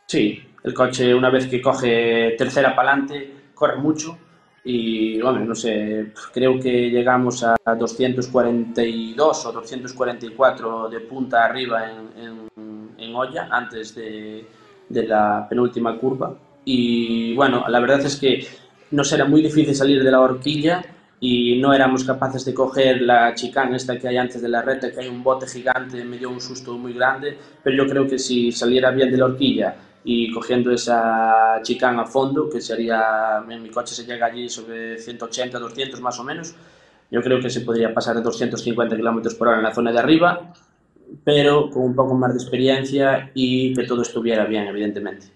Sí, 0.07 0.43
el 0.63 0.73
coche 0.73 1.13
una 1.13 1.29
vez 1.29 1.47
que 1.47 1.61
coge 1.61 2.35
tercera 2.37 2.75
para 2.75 2.91
adelante 2.91 3.51
corre 3.53 3.77
mucho 3.77 4.17
y 4.65 5.21
bueno, 5.21 5.39
no 5.39 5.55
sé, 5.55 6.13
creo 6.33 6.59
que 6.59 6.89
llegamos 6.89 7.43
a 7.43 7.55
242 7.75 9.45
o 9.45 9.51
244 9.51 10.89
de 10.89 10.99
punta 11.01 11.43
arriba 11.45 11.91
en, 11.91 12.49
en, 12.97 13.15
olla 13.15 13.49
antes 13.51 13.93
de, 13.93 14.47
de, 14.87 15.03
la 15.03 15.45
penúltima 15.49 15.97
curva. 15.99 16.35
Y 16.63 17.35
bueno, 17.35 17.65
la 17.67 17.79
verdad 17.81 17.99
es 18.01 18.15
que 18.15 18.47
nos 18.91 19.11
era 19.11 19.25
muy 19.25 19.41
difícil 19.41 19.75
salir 19.75 20.01
de 20.01 20.09
la 20.09 20.21
horquilla 20.21 20.81
y 21.19 21.59
no 21.59 21.73
éramos 21.73 22.05
capaces 22.05 22.45
de 22.45 22.53
coger 22.53 23.01
la 23.01 23.35
chicana 23.35 23.75
esta 23.75 23.99
que 23.99 24.07
hay 24.07 24.17
antes 24.17 24.41
de 24.41 24.49
la 24.49 24.61
recta, 24.61 24.91
que 24.91 25.01
hay 25.01 25.09
un 25.09 25.23
bote 25.23 25.45
gigante, 25.47 26.03
me 26.05 26.17
dio 26.17 26.29
un 26.29 26.41
susto 26.41 26.77
muy 26.77 26.93
grande, 26.93 27.37
pero 27.61 27.83
yo 27.83 27.89
creo 27.89 28.07
que 28.07 28.17
si 28.17 28.51
saliera 28.51 28.91
bien 28.91 29.11
de 29.11 29.17
la 29.17 29.25
horquilla 29.25 29.75
y 30.03 30.31
cogiendo 30.31 30.71
esa 30.71 31.59
chicane 31.61 32.01
a 32.01 32.05
fondo, 32.05 32.49
que 32.49 32.61
sería, 32.61 33.43
en 33.47 33.63
mi 33.63 33.69
coche 33.69 33.95
se 33.95 34.05
llega 34.05 34.25
allí 34.25 34.49
sobre 34.49 34.97
180, 34.97 35.57
200 35.57 36.01
más 36.01 36.19
o 36.19 36.23
menos, 36.23 36.55
yo 37.09 37.21
creo 37.21 37.39
que 37.39 37.49
se 37.49 37.61
podría 37.61 37.93
pasar 37.93 38.15
de 38.15 38.21
250 38.21 38.95
km 38.95 39.37
por 39.37 39.47
hora 39.47 39.57
en 39.57 39.63
la 39.63 39.73
zona 39.73 39.91
de 39.91 39.99
arriba, 39.99 40.53
pero 41.23 41.69
con 41.69 41.83
un 41.83 41.95
poco 41.95 42.15
más 42.15 42.33
de 42.33 42.39
experiencia 42.39 43.31
y 43.33 43.73
que 43.73 43.83
todo 43.83 44.01
estuviera 44.01 44.45
bien, 44.45 44.67
evidentemente. 44.67 45.27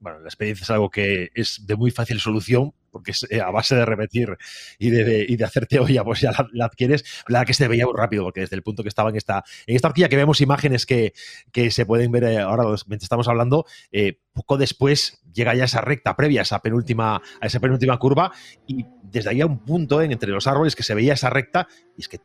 Bueno, 0.00 0.20
la 0.20 0.26
experiencia 0.26 0.64
es 0.64 0.70
algo 0.70 0.90
que 0.90 1.30
es 1.34 1.66
de 1.66 1.76
muy 1.76 1.90
fácil 1.90 2.20
solución, 2.20 2.74
porque 2.94 3.12
eh, 3.28 3.40
a 3.40 3.50
base 3.50 3.74
de 3.74 3.84
repetir 3.84 4.38
y 4.78 4.90
de, 4.90 5.26
y 5.28 5.36
de 5.36 5.44
hacerte 5.44 5.80
olla, 5.80 6.04
pues 6.04 6.20
ya 6.20 6.32
la, 6.52 6.66
adquieres. 6.66 7.04
La 7.26 7.44
que 7.44 7.52
se 7.52 7.66
veía 7.66 7.86
muy 7.86 7.94
rápido, 7.96 8.22
porque 8.22 8.40
desde 8.40 8.54
el 8.54 8.62
punto 8.62 8.84
que 8.84 8.88
estaba 8.88 9.10
en 9.10 9.16
esta, 9.16 9.42
en 9.66 9.74
esta 9.74 9.88
horquilla, 9.88 10.08
que 10.08 10.16
vemos 10.16 10.40
imágenes 10.40 10.86
que, 10.86 11.12
que 11.50 11.72
se 11.72 11.84
pueden 11.84 12.12
ver 12.12 12.22
eh, 12.22 12.38
ahora 12.38 12.64
mientras 12.86 13.02
estamos 13.02 13.26
hablando, 13.26 13.66
eh, 13.90 14.20
poco 14.32 14.56
después 14.56 15.20
llega 15.32 15.56
ya 15.56 15.64
esa 15.64 15.80
recta 15.80 16.14
previa 16.14 16.42
esa 16.42 16.60
penúltima, 16.60 17.16
a 17.16 17.46
esa 17.46 17.58
penúltima 17.58 17.98
curva, 17.98 18.30
y 18.68 18.86
desde 19.02 19.30
ahí 19.30 19.40
a 19.40 19.46
un 19.46 19.58
punto 19.58 20.00
entre 20.00 20.30
los 20.30 20.46
árboles 20.46 20.76
que 20.76 20.84
se 20.84 20.94
veía 20.94 21.14
esa 21.14 21.30
recta, 21.30 21.66
y 21.98 22.02
es 22.02 22.08
que 22.08 22.20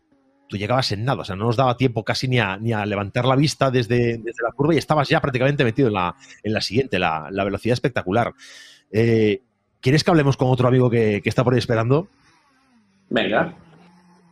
tú 0.47 0.57
llegabas 0.57 0.91
en 0.91 1.03
nada, 1.03 1.21
o 1.21 1.25
sea, 1.25 1.35
no 1.35 1.45
nos 1.45 1.57
daba 1.57 1.77
tiempo 1.77 2.03
casi 2.03 2.27
ni 2.27 2.37
a, 2.39 2.57
ni 2.57 2.73
a 2.73 2.85
levantar 2.85 3.25
la 3.25 3.35
vista 3.35 3.71
desde, 3.71 4.17
desde, 4.17 4.43
la 4.43 4.51
curva 4.51 4.75
y 4.75 4.77
estabas 4.77 5.09
ya 5.09 5.19
prácticamente 5.19 5.63
metido 5.63 5.87
en 5.87 5.95
la, 5.95 6.15
en 6.43 6.53
la 6.53 6.61
siguiente, 6.61 6.99
la, 6.99 7.29
la 7.31 7.43
velocidad 7.43 7.73
espectacular. 7.73 8.33
Eh, 8.91 9.43
¿Quieres 9.81 10.03
que 10.03 10.11
hablemos 10.11 10.35
con 10.35 10.49
otro 10.49 10.67
amigo 10.67 10.89
que, 10.89 11.21
que 11.21 11.29
está 11.29 11.43
por 11.43 11.53
ahí 11.53 11.59
esperando? 11.59 12.07
Venga. 13.09 13.55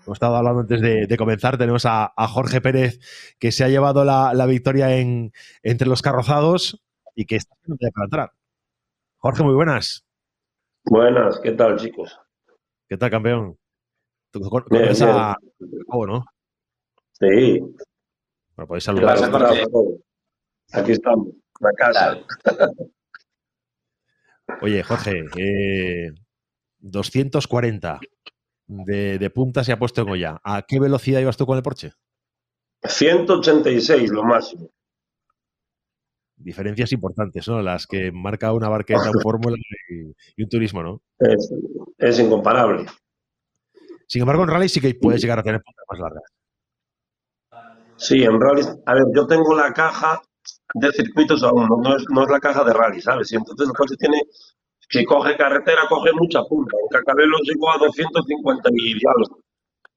Hemos 0.05 0.15
estado 0.15 0.35
hablando 0.35 0.61
antes 0.61 0.81
de, 0.81 1.07
de 1.07 1.17
comenzar, 1.17 1.57
tenemos 1.57 1.85
a, 1.85 2.13
a, 2.15 2.27
Jorge 2.27 2.61
Pérez 2.61 2.99
que 3.39 3.51
se 3.51 3.63
ha 3.63 3.69
llevado 3.69 4.05
la, 4.05 4.33
la 4.33 4.45
victoria 4.45 4.97
en, 4.97 5.33
entre 5.63 5.87
los 5.87 6.01
carrozados 6.01 6.81
y 7.15 7.25
que 7.25 7.35
está 7.35 7.55
para 7.65 8.05
entrar. 8.05 8.31
Jorge, 9.17 9.43
muy 9.43 9.53
buenas. 9.53 10.05
Buenas, 10.85 11.39
¿qué 11.41 11.51
tal, 11.51 11.77
chicos? 11.77 12.17
¿Qué 12.87 12.97
tal, 12.97 13.09
campeón? 13.09 13.57
¿Tú 14.31 14.41
conoces 14.41 15.01
a 15.01 15.35
Jacobo, 15.59 16.07
no? 16.07 16.25
Sí. 17.13 17.59
Bueno, 18.55 18.67
podéis 18.67 18.83
saludar. 18.83 19.17
Aquí 20.73 20.91
estamos, 20.91 21.27
la 21.59 21.71
casa. 21.73 22.17
Oye, 24.61 24.83
Jorge, 24.83 25.25
eh, 25.37 26.11
240 26.79 27.99
de, 28.67 29.17
de, 29.17 29.29
punta 29.29 29.63
se 29.63 29.71
ha 29.71 29.79
puesto 29.79 30.01
en 30.01 30.09
olla. 30.09 30.39
¿A 30.43 30.63
qué 30.63 30.79
velocidad 30.79 31.19
ibas 31.19 31.37
tú 31.37 31.45
con 31.45 31.57
el 31.57 31.63
Porsche? 31.63 31.93
186, 32.83 34.11
lo 34.11 34.23
máximo. 34.23 34.69
Diferencias 36.35 36.91
importantes, 36.91 37.47
¿no? 37.47 37.61
Las 37.61 37.87
que 37.87 38.11
marca 38.11 38.53
una 38.53 38.69
barqueta, 38.69 39.09
un 39.09 39.21
fórmula 39.21 39.57
y, 39.89 40.11
y, 40.35 40.43
un 40.43 40.49
turismo, 40.49 40.83
¿no? 40.83 41.01
Es, 41.19 41.51
es 41.97 42.19
incomparable. 42.19 42.85
Sin 44.07 44.21
embargo, 44.21 44.43
en 44.43 44.49
rally 44.49 44.69
sí 44.69 44.79
que 44.79 44.93
puedes 44.95 45.21
llegar 45.21 45.39
a 45.39 45.43
tener 45.43 45.61
puntas 45.61 45.85
más 45.89 45.99
largas. 45.99 46.23
Sí, 47.97 48.23
en 48.23 48.39
rally. 48.39 48.61
A 48.85 48.93
ver, 48.93 49.05
yo 49.13 49.25
tengo 49.25 49.55
la 49.55 49.73
caja 49.73 50.21
de 50.73 50.91
circuitos 50.91 51.43
aún, 51.43 51.67
no 51.81 51.95
es, 51.95 52.03
no 52.09 52.23
es 52.23 52.29
la 52.29 52.39
caja 52.39 52.63
de 52.63 52.73
rally, 52.73 53.01
¿sabes? 53.01 53.31
Y 53.31 53.35
entonces 53.35 53.67
el 53.67 53.73
coche 53.73 53.95
tiene, 53.97 54.21
si 54.89 55.05
coge 55.05 55.35
carretera, 55.37 55.81
coge 55.89 56.11
mucha 56.13 56.43
punta. 56.43 56.75
En 56.81 56.87
Cacabelos 56.89 57.41
llegó 57.43 57.71
a 57.71 57.77
250 57.77 58.69
y 58.73 58.93
algo 58.93 59.39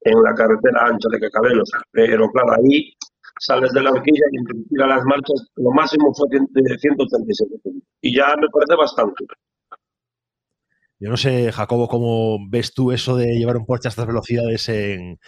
en 0.02 0.22
la 0.22 0.34
carretera 0.34 0.86
ancha 0.86 1.08
de 1.10 1.20
Cacabelos. 1.20 1.70
Pero 1.92 2.28
claro, 2.30 2.52
ahí 2.52 2.92
sales 3.38 3.72
de 3.72 3.82
la 3.82 3.90
horquilla 3.90 4.24
y 4.32 4.38
introducir 4.38 4.82
a 4.82 4.86
las 4.86 5.04
marchas, 5.04 5.48
lo 5.56 5.70
máximo 5.70 6.12
fue 6.14 6.28
de 6.30 6.78
137 6.78 7.58
puntos. 7.62 7.88
Y 8.00 8.16
ya 8.16 8.36
me 8.36 8.48
parece 8.52 8.76
bastante. 8.76 9.24
Yo 10.98 11.08
no 11.08 11.16
sé, 11.16 11.50
Jacobo, 11.50 11.88
cómo 11.88 12.38
ves 12.50 12.74
tú 12.74 12.92
eso 12.92 13.16
de 13.16 13.38
llevar 13.38 13.56
un 13.56 13.64
Porsche 13.64 13.88
a 13.88 13.90
estas 13.90 14.06
velocidades 14.06 14.68
en, 14.68 15.18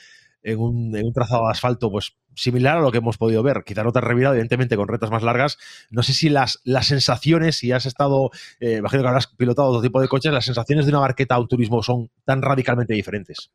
en, 0.43 0.59
un, 0.59 0.97
en, 0.97 1.07
un, 1.07 1.13
trazado 1.13 1.47
de 1.47 1.51
asfalto, 1.51 1.91
pues 1.91 2.17
similar 2.35 2.79
a 2.79 2.81
lo 2.81 2.91
que 2.91 2.99
hemos 2.99 3.19
podido 3.19 3.43
ver. 3.43 3.63
Quizá 3.65 3.83
no 3.83 3.93
te 3.93 3.99
has 3.99 4.05
revirado, 4.05 4.35
evidentemente, 4.35 4.77
con 4.77 4.89
retas 4.89 5.11
más 5.11 5.23
largas. 5.23 5.59
No 5.91 6.03
sé 6.03 6.13
si 6.13 6.29
las, 6.29 6.61
las 6.65 6.87
sensaciones, 6.87 7.57
si 7.57 7.73
has 7.73 7.87
estado, 7.87 8.31
eh, 8.61 8.77
imagino 8.79 9.03
que 9.03 9.09
habrás 9.09 9.27
pilotado 9.27 9.69
otro 9.69 9.83
tipo 9.83 10.01
de 10.01 10.09
coches, 10.09 10.33
las 10.33 10.45
sensaciones 10.45 10.87
de 10.87 10.93
una 10.93 11.01
barqueta 11.01 11.37
a 11.37 11.41
un 11.41 11.49
turismo 11.49 11.83
son 11.83 12.11
tan 12.25 12.43
radicalmente 12.43 12.95
diferentes. 12.95 13.51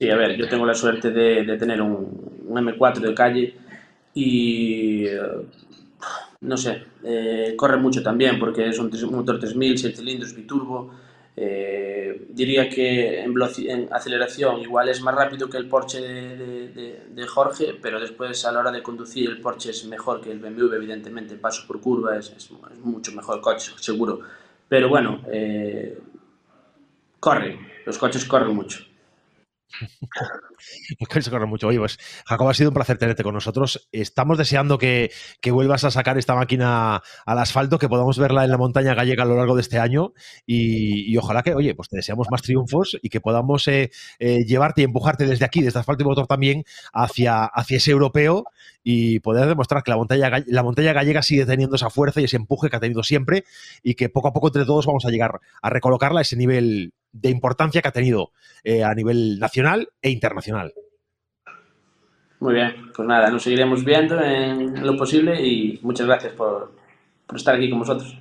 Sí, 0.00 0.10
a 0.10 0.16
ver, 0.16 0.36
yo 0.36 0.48
tengo 0.48 0.66
la 0.66 0.74
suerte 0.74 1.10
de, 1.10 1.44
de 1.44 1.56
tener 1.56 1.80
un, 1.80 2.42
un, 2.46 2.56
M4 2.56 2.98
de 2.98 3.14
calle 3.14 3.54
y 4.12 5.06
no 6.44 6.56
sé, 6.56 6.82
eh, 7.02 7.54
corre 7.56 7.78
mucho 7.78 8.02
también 8.02 8.38
porque 8.38 8.68
es 8.68 8.78
un, 8.78 8.90
motor 9.10 9.38
3000, 9.38 9.78
6 9.78 9.96
cilindros, 9.96 10.34
biturbo. 10.34 10.90
Eh, 11.36 12.26
diría 12.30 12.68
que 12.68 13.20
en, 13.20 13.34
en, 13.68 13.92
aceleración 13.92 14.60
igual 14.60 14.88
es 14.88 15.00
más 15.00 15.16
rápido 15.16 15.50
que 15.50 15.56
el 15.56 15.68
Porsche 15.68 16.00
de, 16.00 16.68
de, 16.68 17.02
de, 17.08 17.26
Jorge, 17.26 17.74
pero 17.82 17.98
después 17.98 18.44
a 18.44 18.52
la 18.52 18.60
hora 18.60 18.70
de 18.70 18.84
conducir 18.84 19.28
el 19.30 19.40
Porsche 19.40 19.70
es 19.70 19.84
mejor 19.84 20.20
que 20.20 20.30
el 20.30 20.38
BMW, 20.38 20.74
evidentemente, 20.74 21.34
paso 21.36 21.66
por 21.66 21.80
curva 21.80 22.16
es, 22.16 22.30
es, 22.30 22.50
es 22.72 22.78
mucho 22.78 23.10
mejor 23.12 23.40
coche, 23.40 23.72
seguro. 23.80 24.20
Pero 24.68 24.88
bueno, 24.88 25.22
eh, 25.32 25.98
corre, 27.18 27.58
los 27.84 27.98
coches 27.98 28.24
corren 28.24 28.54
mucho. 28.54 28.84
se 31.20 31.30
corre 31.30 31.46
mucho. 31.46 31.68
Oye, 31.68 31.78
pues 31.78 31.98
Jacob, 32.26 32.48
ha 32.48 32.54
sido 32.54 32.70
un 32.70 32.74
placer 32.74 32.98
tenerte 32.98 33.22
con 33.22 33.34
nosotros. 33.34 33.88
Estamos 33.92 34.38
deseando 34.38 34.78
que, 34.78 35.10
que, 35.40 35.50
vuelvas 35.50 35.84
a 35.84 35.90
sacar 35.90 36.18
esta 36.18 36.34
máquina 36.34 37.02
al 37.26 37.38
asfalto, 37.38 37.78
que 37.78 37.88
podamos 37.88 38.18
verla 38.18 38.44
en 38.44 38.50
la 38.50 38.58
montaña 38.58 38.94
gallega 38.94 39.22
a 39.22 39.26
lo 39.26 39.36
largo 39.36 39.54
de 39.54 39.62
este 39.62 39.78
año 39.78 40.12
y, 40.46 41.10
y 41.10 41.16
ojalá 41.16 41.42
que, 41.42 41.54
oye, 41.54 41.74
pues 41.74 41.88
te 41.88 41.96
deseamos 41.96 42.28
más 42.30 42.42
triunfos 42.42 42.98
y 43.02 43.08
que 43.08 43.20
podamos 43.20 43.66
eh, 43.68 43.90
eh, 44.18 44.44
llevarte 44.44 44.82
y 44.82 44.84
empujarte 44.84 45.26
desde 45.26 45.44
aquí, 45.44 45.62
desde 45.62 45.78
Asfalto 45.78 46.02
y 46.02 46.06
Motor 46.06 46.26
también, 46.26 46.64
hacia, 46.92 47.44
hacia 47.44 47.76
ese 47.76 47.90
europeo 47.90 48.44
y 48.82 49.20
poder 49.20 49.46
demostrar 49.46 49.82
que 49.82 49.90
la 49.90 49.96
montaña, 49.96 50.30
la 50.46 50.62
montaña 50.62 50.92
gallega 50.92 51.22
sigue 51.22 51.46
teniendo 51.46 51.76
esa 51.76 51.90
fuerza 51.90 52.20
y 52.20 52.24
ese 52.24 52.36
empuje 52.36 52.68
que 52.68 52.76
ha 52.76 52.80
tenido 52.80 53.02
siempre 53.02 53.44
y 53.82 53.94
que 53.94 54.08
poco 54.08 54.28
a 54.28 54.32
poco 54.32 54.48
entre 54.48 54.64
todos 54.64 54.86
vamos 54.86 55.04
a 55.06 55.10
llegar 55.10 55.40
a 55.62 55.70
recolocarla 55.70 56.20
a 56.20 56.22
ese 56.22 56.36
nivel 56.36 56.92
de 57.14 57.30
importancia 57.30 57.80
que 57.80 57.88
ha 57.88 57.92
tenido 57.92 58.32
eh, 58.64 58.82
a 58.82 58.92
nivel 58.92 59.38
nacional 59.38 59.88
e 60.02 60.10
internacional. 60.10 60.74
Muy 62.40 62.54
bien, 62.54 62.92
pues 62.94 63.08
nada, 63.08 63.30
nos 63.30 63.42
seguiremos 63.42 63.84
viendo 63.84 64.20
en 64.20 64.84
lo 64.84 64.96
posible 64.96 65.40
y 65.40 65.78
muchas 65.82 66.06
gracias 66.06 66.34
por, 66.34 66.74
por 67.26 67.36
estar 67.38 67.54
aquí 67.54 67.70
con 67.70 67.78
vosotros. 67.78 68.18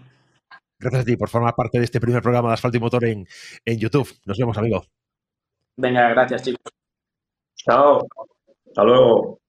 Gracias 0.79 1.01
a 1.01 1.05
ti 1.05 1.17
por 1.17 1.29
formar 1.29 1.55
parte 1.55 1.79
de 1.79 1.85
este 1.85 1.99
primer 1.99 2.21
programa 2.21 2.49
de 2.49 2.53
Asfalto 2.53 2.77
y 2.77 2.81
Motor 2.81 3.05
en, 3.05 3.27
en 3.65 3.79
YouTube. 3.79 4.09
Nos 4.25 4.37
vemos, 4.37 4.57
amigo. 4.57 4.85
Venga, 5.75 6.09
gracias, 6.09 6.43
chicos. 6.43 6.71
Chao. 7.55 8.07
Hasta 8.67 8.83
luego. 8.83 9.42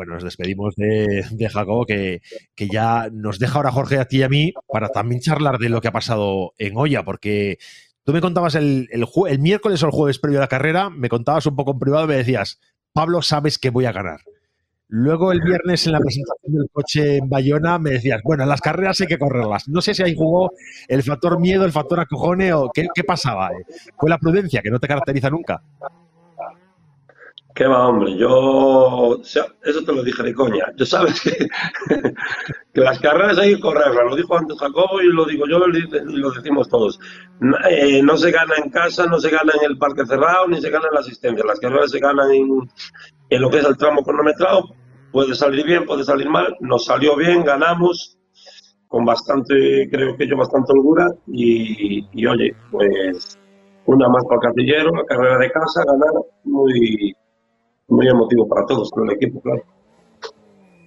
Bueno, 0.00 0.14
nos 0.14 0.24
despedimos 0.24 0.76
de, 0.76 1.26
de 1.30 1.48
Jacobo, 1.50 1.84
que, 1.84 2.22
que, 2.54 2.68
ya 2.68 3.10
nos 3.12 3.38
deja 3.38 3.56
ahora 3.56 3.70
Jorge 3.70 3.98
a 3.98 4.06
ti 4.06 4.20
y 4.20 4.22
a 4.22 4.30
mí 4.30 4.54
para 4.66 4.88
también 4.88 5.20
charlar 5.20 5.58
de 5.58 5.68
lo 5.68 5.82
que 5.82 5.88
ha 5.88 5.92
pasado 5.92 6.54
en 6.56 6.74
Olla, 6.74 7.04
porque 7.04 7.58
tú 8.02 8.14
me 8.14 8.22
contabas 8.22 8.54
el, 8.54 8.88
el, 8.92 9.04
el 9.28 9.38
miércoles 9.40 9.82
o 9.82 9.86
el 9.86 9.92
jueves 9.92 10.18
previo 10.18 10.38
a 10.38 10.40
la 10.40 10.48
carrera, 10.48 10.88
me 10.88 11.10
contabas 11.10 11.44
un 11.44 11.54
poco 11.54 11.72
en 11.72 11.80
privado 11.80 12.06
y 12.06 12.08
me 12.08 12.16
decías, 12.16 12.60
Pablo, 12.94 13.20
sabes 13.20 13.58
que 13.58 13.68
voy 13.68 13.84
a 13.84 13.92
ganar. 13.92 14.20
Luego 14.88 15.32
el 15.32 15.42
viernes 15.42 15.84
en 15.84 15.92
la 15.92 16.00
presentación 16.00 16.54
del 16.54 16.70
coche 16.72 17.18
en 17.18 17.28
Bayona 17.28 17.78
me 17.78 17.90
decías, 17.90 18.22
bueno, 18.24 18.46
las 18.46 18.62
carreras 18.62 19.02
hay 19.02 19.06
que 19.06 19.18
correrlas. 19.18 19.68
No 19.68 19.82
sé 19.82 19.92
si 19.92 20.02
ahí 20.02 20.14
jugó 20.16 20.50
el 20.88 21.02
factor 21.02 21.38
miedo, 21.38 21.66
el 21.66 21.72
factor 21.72 22.00
acojone 22.00 22.54
o 22.54 22.70
qué, 22.72 22.88
qué 22.94 23.04
pasaba. 23.04 23.50
Eh? 23.50 23.66
Fue 23.98 24.08
la 24.08 24.16
prudencia, 24.16 24.62
que 24.62 24.70
no 24.70 24.80
te 24.80 24.88
caracteriza 24.88 25.28
nunca. 25.28 25.62
¿Qué 27.60 27.66
va, 27.66 27.88
hombre? 27.88 28.16
Yo, 28.16 29.20
eso 29.20 29.84
te 29.84 29.92
lo 29.92 30.02
dije 30.02 30.22
de 30.22 30.32
coña. 30.32 30.72
Yo 30.78 30.86
sabes 30.86 31.20
que, 31.20 31.30
que 32.72 32.80
las 32.80 32.98
carreras 33.00 33.36
hay 33.36 33.54
que 33.54 33.60
correrlas. 33.60 34.02
Lo 34.08 34.16
dijo 34.16 34.34
antes 34.34 34.58
Jacobo 34.58 35.02
y 35.02 35.12
lo 35.12 35.26
digo 35.26 35.44
yo 35.46 35.58
y 35.68 36.16
lo 36.16 36.30
decimos 36.30 36.70
todos. 36.70 36.98
Eh, 37.68 38.02
no 38.02 38.16
se 38.16 38.30
gana 38.30 38.54
en 38.64 38.70
casa, 38.70 39.04
no 39.04 39.20
se 39.20 39.28
gana 39.28 39.52
en 39.60 39.72
el 39.72 39.76
parque 39.76 40.06
cerrado, 40.06 40.48
ni 40.48 40.58
se 40.58 40.70
gana 40.70 40.86
en 40.88 40.94
la 40.94 41.00
asistencia. 41.00 41.44
Las 41.44 41.60
carreras 41.60 41.90
se 41.90 41.98
ganan 41.98 42.30
en, 42.30 42.48
en 43.28 43.42
lo 43.42 43.50
que 43.50 43.58
es 43.58 43.66
el 43.66 43.76
tramo 43.76 44.02
cronometrado 44.02 44.64
puede 45.12 45.34
salir 45.34 45.66
bien, 45.66 45.84
puede 45.84 46.04
salir 46.04 46.30
mal, 46.30 46.56
nos 46.60 46.86
salió 46.86 47.14
bien, 47.14 47.44
ganamos, 47.44 48.16
con 48.88 49.04
bastante, 49.04 49.86
creo 49.90 50.16
que 50.16 50.26
yo, 50.26 50.36
bastante 50.36 50.72
holgura, 50.72 51.08
y, 51.26 52.06
y 52.12 52.26
oye, 52.26 52.54
pues 52.70 53.36
una 53.84 54.08
más 54.08 54.24
para 54.24 54.36
el 54.36 54.40
Castillero, 54.46 54.92
la 54.92 55.04
carrera 55.04 55.38
de 55.38 55.50
casa, 55.50 55.84
ganar, 55.84 56.12
muy, 56.44 57.14
muy 57.90 58.08
emotivo 58.08 58.48
para 58.48 58.64
todos, 58.66 58.90
con 58.90 59.08
el 59.08 59.16
equipo, 59.16 59.40
claro. 59.40 59.62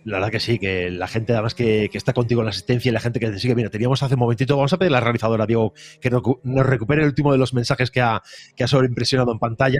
La 0.05 0.17
verdad 0.17 0.31
que 0.31 0.39
sí, 0.41 0.59
que 0.59 0.89
la 0.89 1.07
gente 1.07 1.31
además 1.31 1.55
que, 1.55 1.87
que, 1.89 1.97
está 1.97 2.11
contigo 2.11 2.41
en 2.41 2.45
la 2.45 2.49
asistencia 2.49 2.89
y 2.89 2.93
la 2.93 2.99
gente 2.99 3.21
que 3.21 3.29
te 3.29 3.39
sigue. 3.39 3.55
Mira, 3.55 3.69
teníamos 3.69 4.03
hace 4.03 4.15
un 4.15 4.19
momentito, 4.19 4.57
vamos 4.57 4.73
a 4.73 4.77
pedir 4.77 4.91
a 4.91 4.95
la 4.95 4.99
realizadora, 4.99 5.45
Diego, 5.45 5.73
que 6.01 6.09
nos, 6.09 6.21
nos 6.43 6.65
recupere 6.65 7.03
el 7.03 7.07
último 7.07 7.31
de 7.31 7.37
los 7.37 7.53
mensajes 7.53 7.89
que 7.89 8.01
ha, 8.01 8.21
que 8.55 8.65
ha 8.65 8.67
sobreimpresionado 8.67 9.31
en 9.31 9.39
pantalla. 9.39 9.79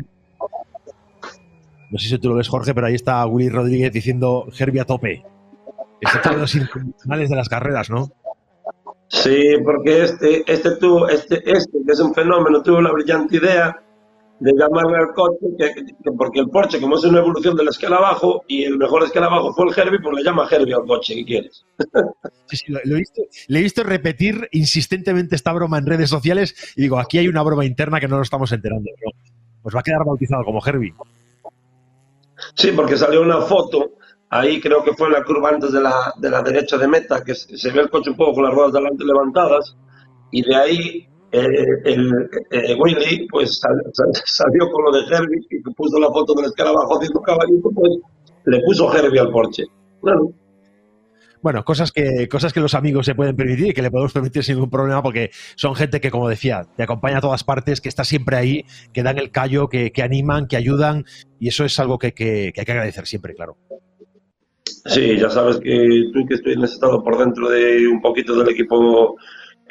No 1.92 2.00
sé 2.00 2.08
si 2.08 2.18
tú 2.20 2.30
lo 2.30 2.36
ves, 2.36 2.48
Jorge, 2.48 2.74
pero 2.74 2.88
ahí 2.88 2.96
está 2.96 3.26
Willy 3.26 3.50
Rodríguez 3.50 3.92
diciendo 3.92 4.48
Herbie 4.58 4.82
a 4.82 4.86
tope. 4.86 5.24
Está 6.00 6.22
todos 6.22 6.38
los 6.38 6.56
internacionales 6.56 7.30
de 7.30 7.36
las 7.36 7.50
carreras, 7.50 7.90
¿no? 7.90 8.12
Sí, 9.10 9.58
porque 9.64 10.04
este, 10.04 10.44
este 10.52 10.78
tuvo, 10.78 11.08
este, 11.08 11.36
este, 11.46 11.78
que 11.86 11.92
es 11.92 12.00
un 12.00 12.14
fenómeno, 12.14 12.64
tuvo 12.64 12.82
la 12.82 12.92
brillante 12.92 13.38
idea 13.38 13.80
de 14.44 14.52
llamarle 14.60 14.98
al 14.98 15.14
coche, 15.14 15.46
que, 15.58 15.74
que, 15.74 16.12
porque 16.18 16.42
el 16.42 16.50
Porsche, 16.50 16.82
como 16.82 16.98
es 16.98 17.04
una 17.06 17.20
evolución 17.20 17.56
de 17.56 17.64
la 17.64 17.70
escala 17.70 17.96
abajo, 17.96 18.44
y 18.46 18.66
el 18.66 18.78
mejor 18.78 19.04
escala 19.04 19.28
abajo 19.28 19.54
fue 19.54 19.68
el 19.70 19.80
Herbie, 19.80 20.00
pues 20.04 20.18
le 20.18 20.24
llama 20.24 20.46
Herbie 20.52 20.74
al 20.74 20.86
coche, 20.86 21.16
¿qué 21.16 21.24
quieres? 21.24 21.66
Sí, 22.48 22.58
sí, 22.58 22.66
lo, 22.68 22.80
lo 22.84 22.96
he 22.96 23.00
visto, 23.00 23.22
le 23.48 23.60
he 23.60 23.62
visto 23.62 23.84
repetir 23.84 24.50
insistentemente 24.52 25.38
esta 25.38 25.54
broma 25.54 25.78
en 25.78 25.86
redes 25.86 26.10
sociales, 26.10 26.74
y 26.76 26.82
digo, 26.82 27.00
aquí 27.00 27.20
hay 27.20 27.30
una 27.30 27.42
broma 27.42 27.64
interna 27.64 28.02
que 28.02 28.10
no 28.10 28.18
nos 28.18 28.28
estamos 28.28 28.52
enterando, 28.52 28.90
pero 29.00 29.12
pues 29.62 29.74
va 29.74 29.80
a 29.80 29.84
quedar 29.84 30.04
bautizado 30.06 30.44
como 30.44 30.60
Herbie. 30.66 30.94
Sí, 32.56 32.74
porque 32.76 32.98
salió 32.98 33.22
una 33.22 33.40
foto, 33.40 33.94
ahí 34.30 34.60
creo 34.60 34.84
que 34.84 34.92
fue 34.92 35.08
en 35.08 35.14
la 35.14 35.24
curva 35.24 35.52
antes 35.52 35.72
de 35.72 35.80
la, 35.80 36.14
de 36.18 36.30
la 36.30 36.42
derecha 36.42 36.78
de 36.78 36.90
meta, 36.90 37.24
que 37.24 37.34
se 37.34 37.72
ve 37.72 37.80
el 37.80 37.90
coche 37.90 38.10
un 38.10 38.18
poco 38.18 38.34
con 38.34 38.44
las 38.44 38.54
ruedas 38.54 38.74
delante 38.74 39.06
levantadas, 39.06 39.78
y 40.32 40.42
de 40.42 40.54
ahí 40.54 41.08
eh, 41.34 41.82
el, 41.86 42.30
eh, 42.52 42.76
Willy 42.80 43.28
pues 43.28 43.60
sal, 43.60 43.74
sal, 43.92 44.08
salió 44.24 44.70
con 44.70 44.86
lo 44.86 44.92
de 44.92 45.02
Herbie 45.08 45.42
y 45.50 45.62
puso 45.74 46.00
la 46.00 46.08
foto 46.10 46.36
del 46.36 46.46
escarabajo 46.46 46.96
haciendo 46.96 47.22
caballito, 47.22 47.70
pues 47.74 47.92
le 48.46 48.60
puso 48.62 48.96
Herbie 48.96 49.20
al 49.20 49.32
Porsche. 49.32 49.64
Claro. 50.02 50.32
Bueno, 51.42 51.66
cosas 51.66 51.92
que, 51.92 52.30
cosas 52.30 52.54
que 52.54 52.60
los 52.60 52.76
amigos 52.76 53.08
se 53.08 53.16
pueden 53.16 53.36
permitir 53.36 53.70
y 53.70 53.74
que 53.74 53.82
le 53.82 53.90
podemos 53.90 54.14
permitir 54.14 54.44
sin 54.44 54.56
ningún 54.56 54.70
problema 54.70 55.02
porque 55.02 55.32
son 55.56 55.76
gente 55.76 56.00
que, 56.00 56.12
como 56.12 56.30
decía, 56.30 56.68
te 56.78 56.84
acompaña 56.84 57.18
a 57.18 57.22
todas 57.22 57.44
partes, 57.44 57.82
que 57.82 57.90
está 57.90 58.04
siempre 58.04 58.38
ahí, 58.38 58.66
que 58.94 59.04
dan 59.04 59.18
el 59.18 59.32
callo, 59.32 59.68
que, 59.68 59.92
que 59.92 60.04
animan, 60.04 60.48
que 60.48 60.56
ayudan 60.56 61.04
y 61.40 61.48
eso 61.48 61.66
es 61.66 61.78
algo 61.80 61.98
que, 61.98 62.14
que, 62.14 62.52
que, 62.54 62.62
hay 62.62 62.66
que 62.66 62.72
agradecer 62.72 63.08
siempre, 63.08 63.34
claro. 63.34 63.58
Sí, 64.86 65.18
ya 65.18 65.30
sabes 65.30 65.58
que 65.58 66.12
tú 66.14 66.26
que 66.28 66.36
estoy 66.36 66.54
en 66.54 66.64
ese 66.64 66.76
estado 66.76 67.04
por 67.04 67.18
dentro 67.18 67.50
de 67.50 67.88
un 67.88 68.02
poquito 68.02 68.36
del 68.36 68.50
equipo 68.50 69.18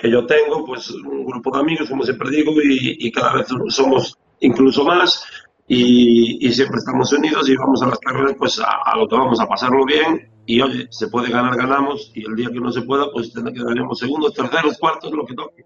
que 0.02 0.10
yo 0.10 0.26
tengo, 0.26 0.64
pues 0.64 0.90
un 0.90 1.24
grupo 1.24 1.54
de 1.54 1.60
amigos, 1.60 1.88
como 1.88 2.02
siempre 2.02 2.28
digo, 2.28 2.52
y, 2.60 3.06
y 3.06 3.12
cada 3.12 3.34
vez 3.34 3.46
somos 3.68 4.18
incluso 4.40 4.84
más 4.84 5.24
y, 5.68 6.44
y, 6.44 6.52
siempre 6.52 6.78
estamos 6.78 7.12
unidos 7.12 7.48
y 7.48 7.56
vamos 7.56 7.80
a 7.82 7.86
las 7.86 8.00
carreras 8.00 8.34
pues 8.36 8.58
a, 8.58 8.96
lo 8.96 9.06
que 9.06 9.14
vamos 9.14 9.38
a 9.38 9.46
pasarlo 9.46 9.84
bien 9.84 10.28
y 10.44 10.60
oye, 10.60 10.88
se 10.90 11.06
puede 11.06 11.30
ganar, 11.30 11.56
ganamos 11.56 12.10
y 12.16 12.26
el 12.26 12.34
día 12.34 12.50
que 12.50 12.58
no 12.58 12.72
se 12.72 12.82
pueda 12.82 13.12
pues 13.12 13.32
quedaremos 13.32 13.96
segundos, 13.96 14.34
terceros, 14.34 14.76
cuartos, 14.76 15.12
lo 15.12 15.24
que 15.24 15.34
toque. 15.34 15.64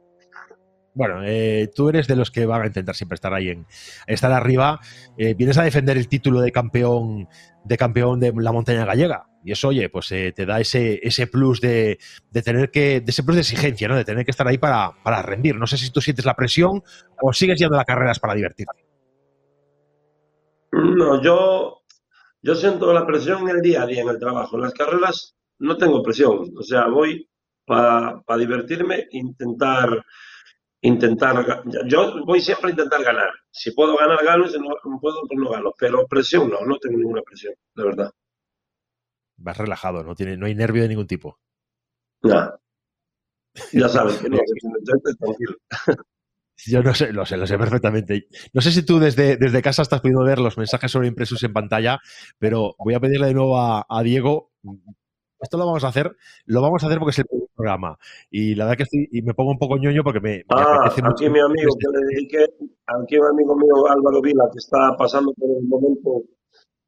Bueno, 0.96 1.20
eh, 1.22 1.70
tú 1.74 1.90
eres 1.90 2.08
de 2.08 2.16
los 2.16 2.30
que 2.30 2.46
van 2.46 2.62
a 2.62 2.66
intentar 2.68 2.94
siempre 2.94 3.16
estar 3.16 3.34
ahí 3.34 3.50
en 3.50 3.66
estar 4.06 4.32
arriba. 4.32 4.80
Eh, 5.18 5.34
vienes 5.34 5.58
a 5.58 5.62
defender 5.62 5.98
el 5.98 6.08
título 6.08 6.40
de 6.40 6.50
campeón 6.50 7.28
de 7.64 7.76
campeón 7.76 8.18
de 8.18 8.32
la 8.34 8.50
montaña 8.50 8.86
gallega. 8.86 9.26
Y 9.44 9.52
eso, 9.52 9.68
oye, 9.68 9.90
pues 9.90 10.10
eh, 10.12 10.32
te 10.34 10.46
da 10.46 10.58
ese, 10.58 10.98
ese 11.02 11.26
plus 11.26 11.60
de, 11.60 11.98
de, 12.30 12.42
tener 12.42 12.70
que, 12.70 13.02
de 13.02 13.10
ese 13.10 13.22
plus 13.24 13.36
de 13.36 13.42
exigencia, 13.42 13.88
¿no? 13.88 13.96
De 13.96 14.06
tener 14.06 14.24
que 14.24 14.30
estar 14.30 14.48
ahí 14.48 14.56
para, 14.56 14.92
para 15.04 15.20
rendir. 15.20 15.56
No 15.56 15.66
sé 15.66 15.76
si 15.76 15.92
tú 15.92 16.00
sientes 16.00 16.24
la 16.24 16.34
presión 16.34 16.82
o 17.20 17.32
sigues 17.34 17.58
yendo 17.58 17.74
a 17.74 17.78
las 17.78 17.86
carreras 17.86 18.18
para 18.18 18.34
divertirte. 18.34 18.86
No, 20.72 21.22
yo, 21.22 21.82
yo 22.40 22.54
siento 22.54 22.90
la 22.94 23.06
presión 23.06 23.42
en 23.42 23.56
el 23.56 23.60
día 23.60 23.82
a 23.82 23.86
día, 23.86 24.00
en 24.00 24.08
el 24.08 24.18
trabajo. 24.18 24.56
En 24.56 24.62
las 24.62 24.72
carreras 24.72 25.36
no 25.58 25.76
tengo 25.76 26.02
presión. 26.02 26.52
O 26.58 26.62
sea, 26.62 26.86
voy 26.86 27.28
para 27.66 28.22
pa 28.22 28.38
divertirme, 28.38 29.08
intentar 29.10 30.02
intentar, 30.86 31.62
yo 31.86 32.24
voy 32.24 32.40
siempre 32.40 32.68
a 32.68 32.70
intentar 32.70 33.02
ganar. 33.02 33.30
Si 33.50 33.72
puedo 33.72 33.96
ganar, 33.96 34.24
gano, 34.24 34.48
si 34.48 34.58
no, 34.58 34.68
puedo, 35.00 35.20
pues 35.26 35.38
no 35.38 35.50
gano. 35.50 35.72
Pero 35.78 36.06
presión 36.06 36.50
no, 36.50 36.60
no 36.64 36.78
tengo 36.78 36.98
ninguna 36.98 37.22
presión, 37.22 37.54
de 37.74 37.84
verdad. 37.84 38.10
Vas 39.38 39.58
relajado, 39.58 40.02
no, 40.02 40.14
tiene, 40.14 40.36
no 40.36 40.46
hay 40.46 40.54
nervio 40.54 40.82
de 40.82 40.88
ningún 40.88 41.06
tipo. 41.06 41.38
Ya 43.72 43.88
sabes 43.88 44.18
que 44.18 44.28
no. 44.28 44.36
Yo 46.66 46.82
no 46.82 46.94
sé, 46.94 47.10
lo 47.10 47.24
sé, 47.24 47.38
lo 47.38 47.46
sé 47.46 47.56
perfectamente. 47.56 48.28
No 48.52 48.60
sé 48.60 48.70
si 48.70 48.84
tú 48.84 48.98
desde, 48.98 49.38
desde 49.38 49.62
casa 49.62 49.80
estás 49.80 50.02
pudiendo 50.02 50.24
ver 50.24 50.40
los 50.40 50.58
mensajes 50.58 50.92
sobre 50.92 51.08
impresos 51.08 51.42
en 51.42 51.54
pantalla, 51.54 51.98
pero 52.38 52.74
voy 52.78 52.92
a 52.92 53.00
pedirle 53.00 53.28
de 53.28 53.34
nuevo 53.34 53.58
a, 53.58 53.86
a 53.88 54.02
Diego 54.02 54.52
esto 55.40 55.58
lo 55.58 55.66
vamos 55.66 55.84
a 55.84 55.88
hacer, 55.88 56.16
lo 56.46 56.62
vamos 56.62 56.82
a 56.82 56.86
hacer 56.86 56.98
porque 56.98 57.10
es 57.10 57.18
el 57.18 57.26
programa. 57.56 57.98
Y 58.30 58.54
la 58.54 58.64
verdad 58.64 58.76
que 58.76 58.82
estoy, 58.84 59.08
y 59.10 59.22
me 59.22 59.34
pongo 59.34 59.50
un 59.50 59.58
poco 59.58 59.76
ñoño 59.76 60.04
porque 60.04 60.20
me, 60.20 60.44
ah. 60.50 60.90
Aquí 61.02 61.28
mi 61.28 61.40
amigo 61.40 61.72
que 61.78 61.88
le 61.92 62.06
dediqué, 62.06 62.44
aquí 62.86 63.18
un 63.18 63.26
amigo 63.26 63.56
mío 63.56 63.88
Álvaro 63.88 64.20
Vila 64.22 64.44
que 64.52 64.58
está 64.58 64.94
pasando 64.96 65.32
por 65.34 65.48
un 65.50 65.68
momento 65.68 66.22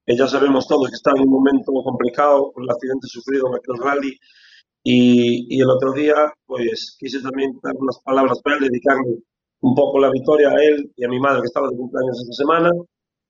que 0.07 0.17
ya 0.17 0.27
sabemos 0.27 0.67
todos 0.67 0.89
que 0.89 0.97
está 0.97 1.11
en 1.17 1.23
un 1.23 1.31
momento 1.31 1.73
complicado 1.73 2.53
con 2.53 2.65
el 2.65 2.71
accidente 2.71 3.07
sufrido 3.09 3.49
en 3.49 3.55
aquel 3.57 3.77
rally. 3.83 4.19
Y, 4.85 5.57
y 5.57 5.61
el 5.61 5.69
otro 5.69 5.93
día, 5.93 6.15
pues 6.47 6.97
quise 6.99 7.21
también 7.21 7.59
dar 7.63 7.75
unas 7.77 8.01
palabras 8.05 8.41
para 8.43 8.57
él, 8.57 8.69
dedicarle 8.71 9.19
un 9.61 9.75
poco 9.75 9.99
la 9.99 10.11
victoria 10.11 10.51
a 10.51 10.63
él 10.63 10.91
y 10.97 11.05
a 11.05 11.09
mi 11.09 11.19
madre 11.19 11.41
que 11.41 11.47
estaba 11.47 11.69
de 11.69 11.77
cumpleaños 11.77 12.21
esta 12.23 12.45
semana 12.45 12.71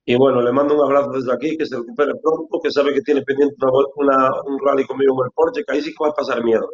y 0.09 0.17
bueno, 0.17 0.41
le 0.41 0.51
mando 0.53 0.75
un 0.75 0.81
abrazo 0.81 1.11
desde 1.11 1.31
aquí, 1.35 1.55
que 1.55 1.67
se 1.67 1.77
recupere 1.77 2.15
pronto, 2.23 2.59
que 2.63 2.71
sabe 2.71 2.95
que 2.95 3.03
tiene 3.03 3.21
pendiente 3.21 3.55
una, 3.61 3.85
una, 3.97 4.43
un 4.47 4.59
rally 4.65 4.87
conmigo 4.87 5.13
en 5.21 5.27
el 5.27 5.33
Porsche, 5.33 5.63
que 5.65 5.75
ahí 5.75 5.83
sí 5.83 5.91
que 5.91 6.03
va 6.03 6.09
a 6.09 6.15
pasar 6.15 6.43
miedo. 6.43 6.67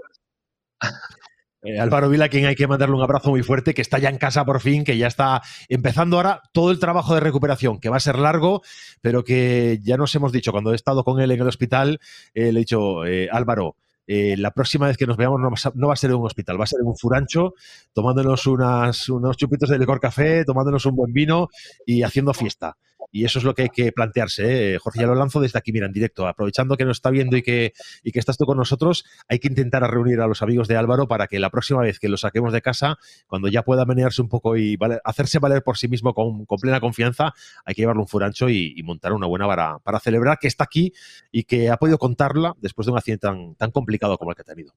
Eh, 1.66 1.81
Álvaro 1.81 2.11
Vila, 2.11 2.29
quien 2.29 2.44
hay 2.44 2.55
que 2.55 2.66
mandarle 2.66 2.94
un 2.94 3.03
abrazo 3.03 3.31
muy 3.31 3.42
fuerte, 3.42 3.73
que 3.73 3.81
está 3.81 3.99
ya 3.99 4.11
en 4.11 4.18
casa 4.18 4.44
por 4.44 4.61
fin, 4.61 4.85
que 4.85 4.99
ya 4.99 5.07
está 5.07 5.40
empezando 5.68 6.18
ahora 6.18 6.42
todo 6.53 6.70
el 6.70 6.79
trabajo 6.79 7.14
de 7.14 7.20
recuperación, 7.20 7.81
que 7.81 7.88
va 7.88 7.97
a 7.97 8.01
ser 8.01 8.18
largo, 8.18 8.61
pero 9.01 9.25
que 9.25 9.81
ya 9.83 9.97
nos 9.97 10.14
hemos 10.14 10.31
dicho, 10.31 10.53
cuando 10.53 10.73
he 10.73 10.77
estado 10.77 11.05
con 11.05 11.20
él 11.23 11.31
en 11.31 11.40
el 11.40 11.49
hospital, 11.49 12.01
eh, 12.35 12.53
le 12.53 12.61
he 12.61 12.64
dicho, 12.64 13.07
eh, 13.07 13.31
Álvaro, 13.33 13.77
eh, 14.07 14.37
la 14.37 14.51
próxima 14.51 14.87
vez 14.87 14.97
que 14.99 15.07
nos 15.07 15.16
veamos 15.16 15.40
no 15.40 15.51
va, 15.51 15.57
a, 15.57 15.73
no 15.75 15.88
va, 15.88 15.94
a 15.94 15.97
ser 15.97 16.11
en 16.11 16.16
un 16.16 16.27
hospital, 16.27 16.61
va 16.61 16.64
a 16.64 16.66
ser 16.66 16.81
en 16.81 16.87
un 16.87 16.97
furancho, 16.97 17.55
tomándonos 17.92 18.47
unas, 18.47 19.09
unos 19.09 19.37
chupitos 19.37 19.70
de 19.70 19.79
licor 19.79 20.01
café, 20.01 20.44
tomándonos 20.44 20.85
un 20.87 20.97
buen 20.97 21.12
vino 21.12 21.49
y 21.87 22.03
haciendo 22.03 22.35
fiesta. 22.35 22.77
Y 23.14 23.24
eso 23.24 23.38
es 23.38 23.44
lo 23.44 23.55
que 23.55 23.62
hay 23.62 23.68
que 23.68 23.92
plantearse. 23.92 24.74
¿eh? 24.74 24.79
Jorge, 24.81 24.98
ya 24.98 25.07
lo 25.07 25.14
lanzo 25.14 25.40
desde 25.40 25.57
aquí, 25.57 25.70
mira, 25.70 25.87
en 25.87 25.92
directo. 25.92 26.27
Aprovechando 26.27 26.77
que 26.77 26.85
nos 26.85 26.96
está 26.96 27.11
viendo 27.11 27.37
y 27.37 27.42
que, 27.42 27.72
y 28.03 28.11
que 28.11 28.18
estás 28.18 28.37
tú 28.37 28.44
con 28.44 28.59
nosotros, 28.59 29.05
hay 29.29 29.38
que 29.38 29.46
intentar 29.46 29.88
reunir 29.88 30.20
a 30.20 30.27
los 30.27 30.42
amigos 30.42 30.66
de 30.66 30.77
Álvaro 30.77 31.07
para 31.07 31.29
que 31.29 31.38
la 31.38 31.48
próxima 31.48 31.81
vez 31.81 32.00
que 32.00 32.09
lo 32.09 32.16
saquemos 32.16 32.53
de 32.53 32.61
casa, 32.61 32.98
cuando 33.29 33.46
ya 33.46 33.62
pueda 33.62 33.85
menearse 33.85 34.20
un 34.20 34.29
poco 34.29 34.57
y 34.57 34.74
valer, 34.74 35.00
hacerse 35.05 35.38
valer 35.38 35.62
por 35.62 35.79
sí 35.79 35.87
mismo 35.87 36.12
con, 36.12 36.44
con, 36.44 36.59
plena 36.59 36.81
confianza, 36.81 37.33
hay 37.64 37.77
que 37.77 37.83
llevarlo 37.83 38.03
un 38.03 38.09
furancho 38.09 38.48
y, 38.48 38.83
montar 38.83 39.12
una 39.12 39.29
buena 39.29 39.46
para, 39.46 39.79
para, 39.79 40.00
celebrar 40.00 40.38
que 40.40 40.48
está 40.48 40.64
aquí 40.64 40.92
y 41.31 41.44
que 41.44 41.70
ha 41.70 41.77
podido 41.77 41.98
contarla 41.98 42.57
después 42.59 42.87
de 42.87 42.92
un 42.92 42.98
accidente 42.98 43.29
tan, 43.29 43.55
tan 43.55 43.70
complicado 43.70 44.18
como 44.18 44.33
el 44.33 44.35
que 44.35 44.42
ha 44.42 44.44
tenido. 44.44 44.74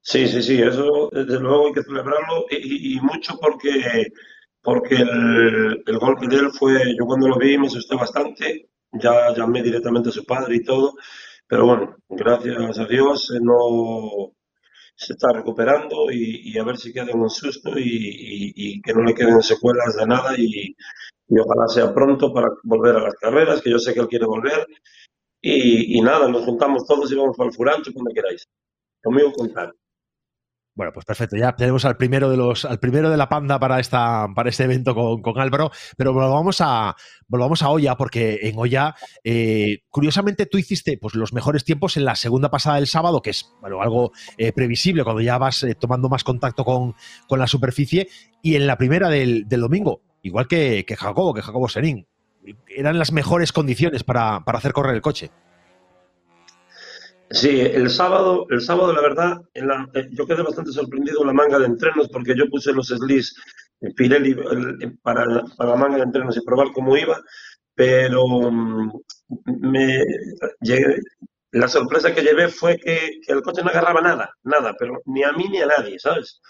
Sí, 0.00 0.28
sí, 0.28 0.40
sí, 0.44 0.62
eso 0.62 1.10
desde 1.12 1.40
luego 1.40 1.66
hay 1.66 1.72
que 1.72 1.82
celebrarlo 1.82 2.46
y 2.50 3.00
mucho 3.00 3.36
porque 3.40 4.12
porque 4.62 4.94
el, 4.96 5.82
el, 5.86 5.98
golpe 5.98 6.28
de 6.28 6.36
él 6.36 6.50
fue, 6.52 6.94
yo 6.98 7.04
cuando 7.04 7.28
lo 7.28 7.36
vi 7.38 7.58
me 7.58 7.66
asusté 7.66 7.96
bastante, 7.96 8.70
ya 8.92 9.34
llamé 9.34 9.62
directamente 9.62 10.10
a 10.10 10.12
su 10.12 10.24
padre 10.24 10.56
y 10.56 10.64
todo, 10.64 10.94
pero 11.46 11.66
bueno, 11.66 11.96
gracias 12.08 12.78
a 12.78 12.86
Dios 12.86 13.30
eh, 13.34 13.40
no 13.42 14.32
se 14.94 15.14
está 15.14 15.32
recuperando 15.32 16.10
y, 16.10 16.52
y, 16.52 16.58
a 16.58 16.64
ver 16.64 16.76
si 16.78 16.92
queda 16.92 17.14
un 17.14 17.28
susto 17.28 17.78
y, 17.78 17.82
y, 17.82 18.52
y, 18.54 18.82
que 18.82 18.94
no 18.94 19.02
le 19.02 19.14
queden 19.14 19.42
secuelas 19.42 19.96
de 19.96 20.06
nada 20.06 20.34
y, 20.38 20.74
ojalá 21.38 21.66
sea 21.68 21.92
pronto 21.94 22.32
para 22.32 22.48
volver 22.62 22.96
a 22.96 23.00
las 23.00 23.14
carreras, 23.14 23.60
que 23.62 23.70
yo 23.70 23.78
sé 23.78 23.94
que 23.94 24.00
él 24.00 24.08
quiere 24.08 24.26
volver. 24.26 24.66
Y, 25.40 26.00
nada, 26.02 26.28
nos 26.28 26.44
juntamos 26.44 26.86
todos 26.86 27.10
y 27.10 27.16
vamos 27.16 27.36
para 27.36 27.48
el 27.50 27.54
Furancho 27.56 27.92
cuando 27.92 28.12
queráis. 28.14 28.46
Conmigo 29.02 29.32
contar. 29.32 29.74
Bueno, 30.74 30.90
pues 30.92 31.04
perfecto. 31.04 31.36
Ya 31.36 31.54
tenemos 31.54 31.84
al 31.84 31.98
primero 31.98 32.30
de 32.30 32.38
los, 32.38 32.64
al 32.64 32.78
primero 32.78 33.10
de 33.10 33.18
la 33.18 33.28
panda 33.28 33.58
para 33.58 33.78
esta, 33.78 34.26
para 34.34 34.48
este 34.48 34.64
evento 34.64 34.94
con, 34.94 35.20
con 35.20 35.38
Álvaro. 35.38 35.70
Pero 35.98 36.14
volvamos 36.14 36.62
a, 36.62 36.96
volvamos 37.28 37.62
a 37.62 37.68
Olla, 37.68 37.96
porque 37.96 38.40
en 38.42 38.58
Olla, 38.58 38.94
eh, 39.22 39.80
curiosamente, 39.90 40.46
tú 40.46 40.56
hiciste 40.56 40.96
pues, 40.96 41.14
los 41.14 41.34
mejores 41.34 41.64
tiempos 41.64 41.98
en 41.98 42.06
la 42.06 42.16
segunda 42.16 42.50
pasada 42.50 42.76
del 42.76 42.86
sábado, 42.86 43.20
que 43.20 43.30
es 43.30 43.52
bueno, 43.60 43.82
algo 43.82 44.12
eh, 44.38 44.52
previsible 44.52 45.04
cuando 45.04 45.20
ya 45.20 45.36
vas 45.36 45.62
eh, 45.62 45.74
tomando 45.74 46.08
más 46.08 46.24
contacto 46.24 46.64
con, 46.64 46.94
con, 47.28 47.38
la 47.38 47.46
superficie, 47.46 48.08
y 48.40 48.56
en 48.56 48.66
la 48.66 48.78
primera 48.78 49.10
del, 49.10 49.46
del 49.48 49.60
domingo, 49.60 50.00
igual 50.22 50.48
que, 50.48 50.86
que, 50.86 50.96
Jacobo, 50.96 51.34
que 51.34 51.42
Jacobo 51.42 51.68
Serín. 51.68 52.06
Eran 52.66 52.98
las 52.98 53.12
mejores 53.12 53.52
condiciones 53.52 54.04
para, 54.04 54.40
para 54.44 54.58
hacer 54.58 54.72
correr 54.72 54.94
el 54.94 55.02
coche. 55.02 55.30
Sí, 57.32 57.60
el 57.60 57.88
sábado, 57.88 58.46
el 58.50 58.60
sábado 58.60 58.92
la 58.92 59.00
verdad, 59.00 59.40
eh, 59.54 60.08
yo 60.10 60.26
quedé 60.26 60.42
bastante 60.42 60.70
sorprendido 60.70 61.22
en 61.22 61.28
la 61.28 61.32
manga 61.32 61.58
de 61.58 61.66
entrenos 61.66 62.08
porque 62.08 62.34
yo 62.36 62.48
puse 62.48 62.72
los 62.72 62.88
slis 62.88 63.34
Pirelli 63.96 64.36
para, 65.02 65.24
para 65.56 65.70
la 65.70 65.76
manga 65.76 65.96
de 65.96 66.02
entrenos 66.04 66.36
y 66.36 66.44
probar 66.44 66.68
cómo 66.72 66.96
iba, 66.96 67.20
pero 67.74 68.24
mm, 68.26 68.92
me 69.46 70.04
la 71.52 71.68
sorpresa 71.68 72.14
que 72.14 72.22
llevé 72.22 72.48
fue 72.48 72.78
que, 72.78 73.20
el 73.26 73.42
coche 73.42 73.62
no 73.62 73.70
agarraba 73.70 74.00
nada, 74.00 74.30
nada, 74.42 74.74
pero 74.78 75.02
ni 75.04 75.22
a 75.22 75.32
mí 75.32 75.48
ni 75.48 75.60
a 75.60 75.66
nadie, 75.66 75.98
¿sabes? 75.98 76.40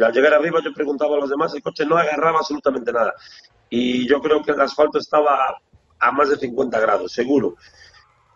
Al 0.00 0.12
llegar 0.12 0.34
arriba 0.34 0.60
yo 0.64 0.72
preguntaba 0.72 1.16
a 1.16 1.20
los 1.20 1.30
demás, 1.30 1.54
el 1.54 1.62
coche 1.62 1.84
no 1.84 1.96
agarraba 1.96 2.38
absolutamente 2.38 2.92
nada. 2.92 3.14
Y 3.68 4.08
yo 4.08 4.20
creo 4.20 4.42
que 4.42 4.52
el 4.52 4.60
asfalto 4.60 4.98
estaba 4.98 5.58
a 5.98 6.12
más 6.12 6.28
de 6.28 6.36
50 6.36 6.80
grados, 6.80 7.12
seguro. 7.12 7.56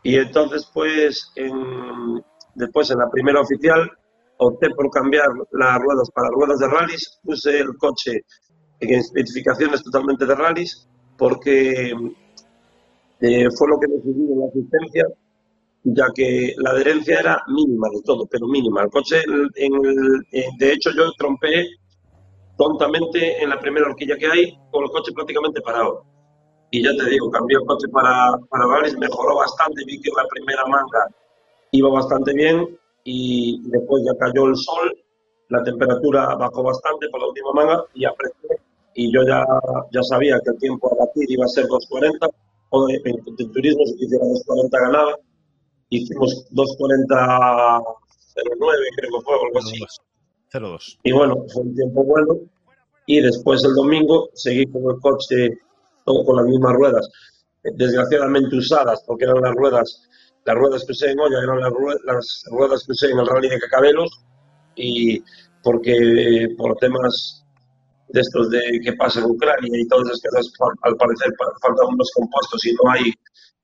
Y 0.03 0.17
entonces, 0.17 0.69
pues, 0.73 1.31
en, 1.37 2.23
después 2.55 2.91
en 2.91 2.99
la 2.99 3.11
primera 3.11 3.41
oficial 3.41 3.91
opté 4.39 4.71
por 4.71 4.91
cambiar 4.91 5.29
las 5.53 5.79
ruedas 5.81 6.11
para 6.13 6.29
ruedas 6.29 6.59
de 6.59 6.69
rallies, 6.69 7.19
puse 7.23 7.59
el 7.59 7.77
coche 7.77 8.25
en 8.81 8.95
especificaciones 8.95 9.83
totalmente 9.83 10.25
de 10.25 10.35
rallies, 10.35 10.89
porque 11.17 11.91
eh, 13.21 13.49
fue 13.57 13.69
lo 13.69 13.79
que 13.81 13.89
decidí 13.89 14.33
en 14.33 14.39
la 14.39 14.47
asistencia, 14.47 15.05
ya 15.83 16.07
que 16.15 16.55
la 16.59 16.71
adherencia 16.71 17.19
era 17.19 17.43
mínima 17.49 17.89
de 17.93 18.03
todo, 18.05 18.27
pero 18.27 18.47
mínima. 18.47 18.83
El 18.83 18.91
coche, 18.91 19.21
en 19.57 19.73
de 20.59 20.73
hecho, 20.73 20.91
yo 20.97 21.11
trompé 21.19 21.67
tontamente 22.57 23.43
en 23.43 23.51
la 23.51 23.59
primera 23.59 23.87
horquilla 23.87 24.17
que 24.17 24.27
hay, 24.27 24.59
con 24.71 24.85
el 24.85 24.91
coche 24.91 25.13
prácticamente 25.13 25.61
parado 25.61 26.05
y 26.71 26.83
ya 26.83 26.91
te 26.97 27.11
digo, 27.11 27.31
cambié 27.31 27.57
el 27.59 27.67
coche 27.67 27.89
para, 27.89 28.39
para 28.51 28.67
mejoró 28.99 29.37
bastante, 29.37 29.85
vi 29.87 30.01
que 30.01 30.11
la 30.17 30.27
primera 30.29 30.67
manga 30.67 31.07
iba 31.73 31.89
bastante 31.91 32.33
bien 32.35 32.79
y 33.05 33.63
después 33.71 34.03
ya 34.05 34.17
cayó 34.19 34.47
el 34.47 34.57
sol, 34.57 34.97
la 35.49 35.63
temperatura 35.63 36.35
bajó 36.35 36.63
bastante 36.63 37.09
para 37.09 37.23
la 37.23 37.29
última 37.29 37.53
manga 37.53 37.85
y 37.95 38.05
apreté 38.05 38.61
y 38.95 39.13
yo 39.13 39.23
ya, 39.25 39.47
ya 39.93 40.03
sabía 40.03 40.41
que 40.45 40.51
el 40.51 40.59
tiempo 40.59 40.93
a 40.93 41.07
batir 41.07 41.31
iba 41.31 41.45
a 41.45 41.49
ser 41.49 41.67
2.40 41.67 42.31
o 42.71 42.89
en, 42.89 43.01
en 43.05 43.53
turismo 43.53 43.87
si 43.87 43.97
quisiera 43.97 44.25
2.40 44.25 44.71
ganaba, 44.71 45.17
hicimos 45.89 46.47
2.40 46.53 47.83
09 48.59 48.87
creo 48.97 49.19
que 49.19 49.25
fue 49.25 49.35
algo 49.35 49.59
así. 49.59 49.81
02. 50.53 50.99
Y 51.03 51.13
bueno, 51.13 51.45
fue 51.53 51.63
un 51.63 51.75
tiempo 51.75 52.05
bueno 52.05 52.39
y 53.07 53.21
después 53.21 53.65
el 53.65 53.75
domingo 53.75 54.31
seguí 54.35 54.67
con 54.67 54.83
el 54.91 55.01
coche 55.01 55.59
todo 56.09 56.25
con 56.25 56.37
las 56.37 56.47
mismas 56.47 56.73
ruedas, 56.73 57.09
desgraciadamente 57.63 58.57
usadas, 58.57 59.03
porque 59.07 59.25
eran 59.25 59.43
las 59.43 59.55
ruedas, 59.55 60.09
las 60.47 60.57
ruedas 60.57 60.85
que 60.87 60.93
usé 60.93 61.11
en 61.11 61.21
Olla 61.21 61.43
eran 61.43 61.61
las 61.61 61.73
ruedas, 62.51 62.85
que 62.87 62.93
usé 62.93 63.11
en 63.11 63.19
el 63.19 63.27
rally 63.27 63.51
de 63.51 63.61
Cacabelos, 63.61 64.11
y 64.75 65.23
porque 65.63 66.49
por 66.57 66.77
temas 66.77 67.45
de 68.09 68.21
estos 68.23 68.49
de 68.49 68.81
que 68.83 68.95
pasa 68.95 69.21
en 69.21 69.27
Ucrania 69.27 69.71
y 69.79 69.87
todas 69.87 70.09
esas 70.09 70.51
cosas, 70.57 70.79
al 70.83 70.97
parecer 70.97 71.29
faltan 71.61 71.89
unos 71.93 72.11
compuestos 72.15 72.65
y 72.65 72.73
no 72.73 72.91
hay 72.91 73.13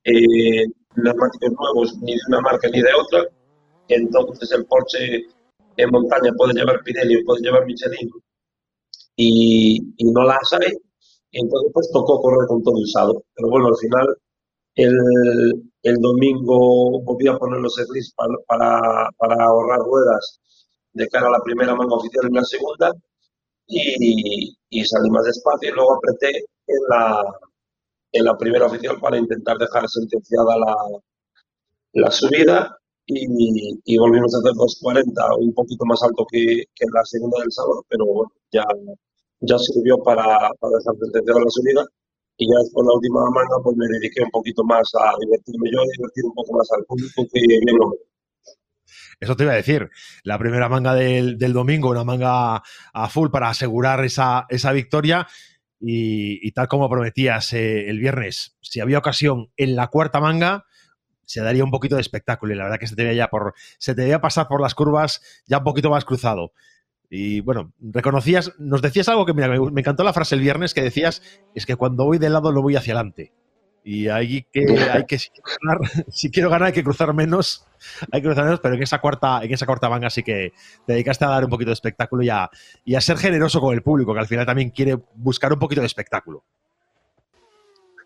eh, 0.05 0.67
neumáticos 0.97 1.53
nuevos 1.59 1.97
ni 2.03 2.13
de 2.13 2.21
una 2.29 2.41
marca 2.43 2.69
ni 2.69 2.83
de 2.83 2.93
otra, 2.93 3.25
entonces 3.89 4.53
el 4.53 4.67
Porsche 4.67 5.25
en 5.79 5.91
montaña 5.91 6.31
puede 6.37 6.53
llevar 6.53 6.83
Pirelli, 6.85 7.25
puede 7.25 7.41
llevar 7.41 7.65
Michelin 7.65 8.11
y, 9.17 9.95
y 9.97 10.13
no 10.13 10.25
las 10.25 10.53
hay, 10.53 10.73
entonces 11.35 11.71
pues 11.75 11.91
tocó 11.93 12.21
correr 12.21 12.47
con 12.49 12.63
todo 12.63 12.75
usado. 12.77 13.25
Pero 13.35 13.49
bueno, 13.51 13.69
al 13.69 13.77
final 13.77 14.07
el, 14.77 14.95
el 15.83 15.97
domingo 16.01 17.03
volví 17.03 17.29
a 17.29 17.39
poner 17.39 17.61
los 17.61 17.75
slips 17.75 18.15
para, 18.17 18.35
para, 18.49 19.11
para, 19.19 19.45
ahorrar 19.45 19.81
ruedas 19.81 20.41
de 20.93 21.09
cara 21.09 21.29
a 21.29 21.33
la 21.33 21.41
primera 21.41 21.75
manga 21.75 21.97
oficial 21.97 22.29
y 22.31 22.35
la 22.35 22.45
segunda 22.45 22.93
y, 23.67 24.57
y, 24.71 24.85
salí 24.85 25.11
más 25.11 25.25
despacio 25.25 25.71
y 25.71 25.73
luego 25.73 25.95
apreté 25.95 26.39
en 26.39 26.83
la, 26.89 27.23
en 28.13 28.25
la 28.25 28.37
primera 28.37 28.67
oficial 28.67 29.01
para 29.01 29.19
intentar 29.19 29.57
dejar 29.59 29.89
sentenciada 29.89 30.57
la, 30.59 30.75
la 31.93 32.11
subida 32.11 32.79
y, 33.07 33.81
y, 33.85 33.99
volvimos 33.99 34.35
a 34.35 34.39
hacer 34.39 34.53
2.40, 34.53 35.39
un 35.39 35.55
poquito 35.55 35.85
más 35.85 36.03
alto 36.03 36.27
que, 36.31 36.65
que 36.75 36.87
la 36.93 37.05
segunda 37.05 37.41
del 37.41 37.53
sábado, 37.53 37.85
pero 37.89 38.07
bueno, 38.07 38.33
ya 38.51 38.65
ya 39.47 39.59
sirvió 39.59 39.99
para, 40.03 40.25
para 40.61 40.81
sentenciada 40.81 41.41
la 41.41 41.51
subida 41.51 41.85
y 42.37 42.51
ya 42.51 42.59
después 42.59 42.87
la 42.87 42.95
última 42.95 43.21
manga 43.31 43.57
pues 43.63 43.77
me 43.77 43.87
dediqué 43.87 44.23
un 44.23 44.31
poquito 44.31 44.65
más 44.65 44.91
a 44.99 45.13
divertirme 45.21 45.71
yo 45.71 45.83
y 45.83 45.97
divertir 45.97 46.25
un 46.25 46.35
poco 46.35 46.59
más 46.59 46.69
al 46.73 46.85
público 46.85 47.23
que 47.33 47.41
bien 47.47 47.77
lo 47.79 47.93
eso 49.21 49.37
te 49.37 49.45
iba 49.45 49.53
a 49.53 49.57
decir. 49.57 49.91
La 50.23 50.39
primera 50.39 50.69
manga 50.69 50.95
del, 50.95 51.39
del, 51.39 51.53
domingo, 51.53 51.91
una 51.91 52.05
manga 52.05 52.63
a 52.93 53.09
full 53.09 53.31
para 53.31 53.49
asegurar 53.49 54.05
esa, 54.05 54.47
esa 54.49 54.73
victoria. 54.73 55.27
Y, 55.81 56.47
y, 56.47 56.53
tal 56.53 56.69
como 56.69 56.89
prometías 56.89 57.53
eh, 57.53 57.89
el 57.89 57.99
viernes, 57.99 58.57
si 58.63 58.81
había 58.81 58.99
ocasión 58.99 59.51
en 59.57 59.77
la 59.77 59.89
cuarta 59.89 60.21
manga, 60.21 60.65
se 61.27 61.43
daría 61.43 61.65
un 61.65 61.71
poquito 61.71 61.95
de 61.97 62.01
espectáculo. 62.01 62.55
Y 62.55 62.57
la 62.57 62.65
verdad 62.65 62.79
que 62.79 62.87
se 62.87 62.97
te 62.97 63.05
veía, 63.05 63.29
por, 63.29 63.55
se 63.79 63.95
te 63.95 64.03
veía 64.03 64.21
pasar 64.21 64.49
por 64.49 64.61
las 64.61 64.75
curvas 64.75 65.21
ya 65.47 65.59
un 65.59 65.65
poquito 65.65 65.91
más 65.91 66.05
cruzado. 66.05 66.53
Y 67.11 67.41
bueno, 67.41 67.73
reconocías, 67.81 68.53
nos 68.59 68.83
decías 68.83 69.09
algo 69.09 69.27
que 69.27 69.35
mira, 69.35 69.49
me, 69.49 69.81
encantó 69.81 70.05
la 70.05 70.13
frase 70.13 70.35
el 70.35 70.41
viernes 70.41 70.75
que 70.75 70.83
decías, 70.83 71.23
es 71.55 71.67
que 71.67 71.77
cuando 71.77 72.05
voy 72.05 72.19
de 72.19 72.31
lado 72.31 72.51
lo 72.53 72.63
voy 72.63 72.77
hacia 72.77 72.95
adelante. 72.95 73.33
Y 73.87 74.09
hay 74.09 74.47
que, 74.51 74.65
hay 74.93 75.05
que 75.05 75.19
si 75.19 75.29
quiero, 75.29 75.59
ganar, 75.61 75.79
si 76.09 76.31
quiero 76.31 76.51
ganar 76.51 76.67
hay 76.69 76.73
que 76.73 76.83
cruzar 76.83 77.13
menos, 77.13 77.67
hay 78.11 78.23
que 78.23 78.29
cruzar 78.29 78.45
menos, 78.45 78.61
pero 78.61 78.75
en 78.75 78.83
esa 78.83 78.99
cuarta, 78.99 79.41
en 79.43 79.53
esa 79.53 79.67
cuarta 79.67 79.91
manga 79.91 80.09
sí 80.09 80.23
que 80.23 80.53
te 80.87 80.95
dedicaste 80.95 81.27
a 81.27 81.29
dar 81.29 81.45
un 81.45 81.51
poquito 81.51 81.69
de 81.69 81.75
espectáculo 81.75 82.23
y 82.23 82.31
a, 82.31 82.49
y 82.85 82.95
a 82.95 83.01
ser 83.01 83.19
generoso 83.19 83.61
con 83.61 83.75
el 83.75 83.83
público, 83.83 84.15
que 84.15 84.21
al 84.21 84.27
final 84.27 84.47
también 84.47 84.71
quiere 84.71 84.97
buscar 85.15 85.53
un 85.53 85.59
poquito 85.59 85.83
de 85.83 85.87
espectáculo. 85.87 86.45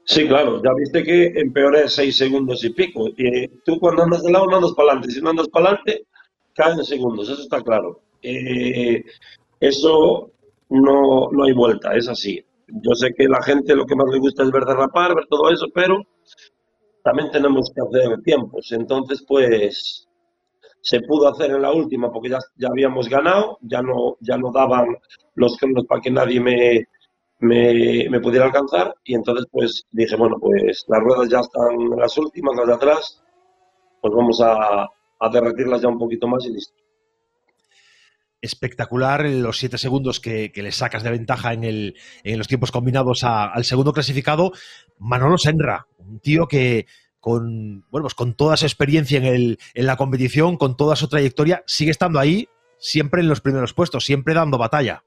Sí, 0.04 0.26
claro, 0.26 0.62
ya 0.62 0.72
viste 0.72 1.02
que 1.04 1.26
empeoré 1.38 1.87
seis 1.87 2.16
segundos 2.16 2.64
y 2.64 2.70
pico. 2.70 3.08
Y 3.14 3.46
tú 3.62 3.78
cuando 3.78 4.04
andas 4.04 4.22
de 4.22 4.32
lado 4.32 4.46
no 4.46 4.56
andas 4.56 4.72
para 4.72 4.88
adelante, 4.88 5.12
si 5.12 5.20
no 5.20 5.28
andas 5.30 5.48
para 5.48 5.66
adelante, 5.66 6.06
caen 6.54 6.82
segundos, 6.82 7.28
eso 7.28 7.42
está 7.42 7.61
claro. 7.61 8.00
Eh, 8.22 9.02
eso 9.61 10.31
no, 10.70 11.28
no 11.31 11.44
hay 11.44 11.52
vuelta, 11.52 11.94
es 11.94 12.09
así. 12.09 12.44
Yo 12.68 12.94
sé 12.94 13.14
que 13.14 13.26
la 13.28 13.42
gente 13.42 13.74
lo 13.74 13.87
que 13.87 13.96
más 13.96 14.09
le 14.12 14.18
gusta 14.18 14.42
es 14.42 14.50
ver 14.50 14.64
derrapar, 14.64 15.14
ver 15.14 15.26
todo 15.28 15.50
eso, 15.50 15.66
pero 15.74 16.02
también 17.02 17.31
tenemos 17.31 17.72
que 17.74 17.81
hacer 17.81 18.20
tiempos. 18.22 18.70
Entonces, 18.72 19.24
pues 19.26 20.07
se 20.83 21.00
pudo 21.02 21.28
hacer 21.28 21.50
en 21.50 21.62
la 21.62 21.72
última 21.72 22.12
porque 22.12 22.31
ya, 22.31 22.38
ya 22.57 22.68
habíamos 22.68 23.09
ganado, 23.09 23.59
ya 23.62 23.83
no, 23.83 24.16
ya 24.20 24.37
no 24.37 24.52
daban 24.52 24.96
los 25.35 25.57
cronos 25.57 25.85
para 25.87 26.00
que 26.00 26.11
nadie 26.11 26.40
me, 26.40 26.87
me, 27.40 28.09
me, 28.11 28.20
pudiera 28.20 28.46
alcanzar 28.46 28.94
y 29.04 29.14
entonces 29.14 29.46
pues 29.50 29.85
dije, 29.90 30.16
bueno, 30.16 30.37
pues 30.40 30.85
las 30.88 31.00
ruedas 31.00 31.28
ya 31.28 31.40
están 31.40 31.81
en 31.81 31.98
las 31.98 32.16
últimas, 32.18 32.57
las 32.57 32.66
de 32.68 32.74
atrás, 32.74 33.22
pues 34.00 34.14
vamos 34.14 34.40
a, 34.40 34.85
a 34.85 35.28
derretirlas 35.33 35.83
ya 35.83 35.88
un 35.88 35.98
poquito 35.98 36.28
más 36.28 36.44
y 36.46 36.52
listo 36.52 36.88
espectacular 38.40 39.29
los 39.29 39.59
siete 39.59 39.79
segundos 39.79 40.20
que, 40.20 40.53
que, 40.53 40.62
le 40.62 40.72
sacas 40.72 41.03
de 41.03 41.11
ventaja 41.11 41.53
en, 41.53 41.64
el, 41.64 41.96
en 42.24 42.38
los 42.38 42.48
tiempos 42.48 42.70
combinados 42.70 43.24
al 43.24 43.64
segundo 43.64 43.92
clasificado, 43.92 44.53
Manolo 44.98 45.38
Senra, 45.38 45.87
un 45.98 46.20
tío 46.20 46.46
que 46.46 46.87
con, 47.20 47.85
bueno, 47.90 48.05
pues 48.05 48.14
con 48.14 48.35
toda 48.35 48.57
su 48.57 48.66
experiencia 48.66 49.18
en, 49.18 49.24
el, 49.24 49.59
en 49.74 49.87
la 49.87 49.96
competición, 49.96 50.57
con 50.57 50.77
toda 50.77 50.96
su 50.96 51.09
trayectoria, 51.09 51.62
sigue 51.66 51.90
estando 51.90 52.18
ahí 52.18 52.48
siempre 52.79 53.20
en 53.20 53.29
los 53.29 53.40
primeros 53.40 53.74
puestos, 53.74 54.05
siempre 54.05 54.35
dando 54.35 54.57
batalla. 54.59 55.03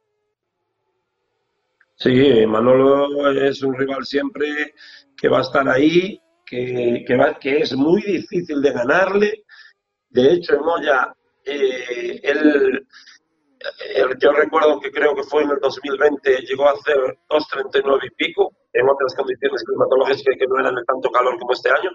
Sí, 1.96 2.46
Manolo 2.48 3.32
es 3.32 3.62
un 3.62 3.76
rival 3.76 4.06
siempre 4.06 4.74
que 5.16 5.30
va 5.30 5.40
a 5.40 5.42
estar 5.42 5.70
ahí, 5.70 6.20
que, 6.46 7.06
que, 7.40 7.58
es 7.60 7.74
muy 7.74 8.02
difícil 8.02 8.62
de 8.62 8.72
ganarle. 8.72 9.44
De 10.10 10.34
hecho, 10.34 10.56
en 10.56 10.62
Moya, 10.62 11.16
eh, 11.46 12.20
él 12.24 12.88
yo 14.20 14.32
recuerdo 14.32 14.80
que 14.80 14.92
creo 14.92 15.16
que 15.16 15.24
fue 15.24 15.44
en 15.44 15.52
el 15.52 15.60
2020, 15.60 16.38
llegó 16.48 16.68
a 16.68 16.72
hacer 16.72 16.98
2.39 17.30 18.00
y 18.06 18.10
pico, 18.12 18.54
en 18.74 18.90
otras 18.90 19.16
condiciones 19.16 19.64
climatológicas 19.64 20.36
que 20.40 20.48
no 20.48 20.60
eran 20.60 20.76
de 20.76 20.84
tanto 20.84 21.10
calor 21.10 21.38
como 21.38 21.54
este 21.54 21.70
año. 21.70 21.92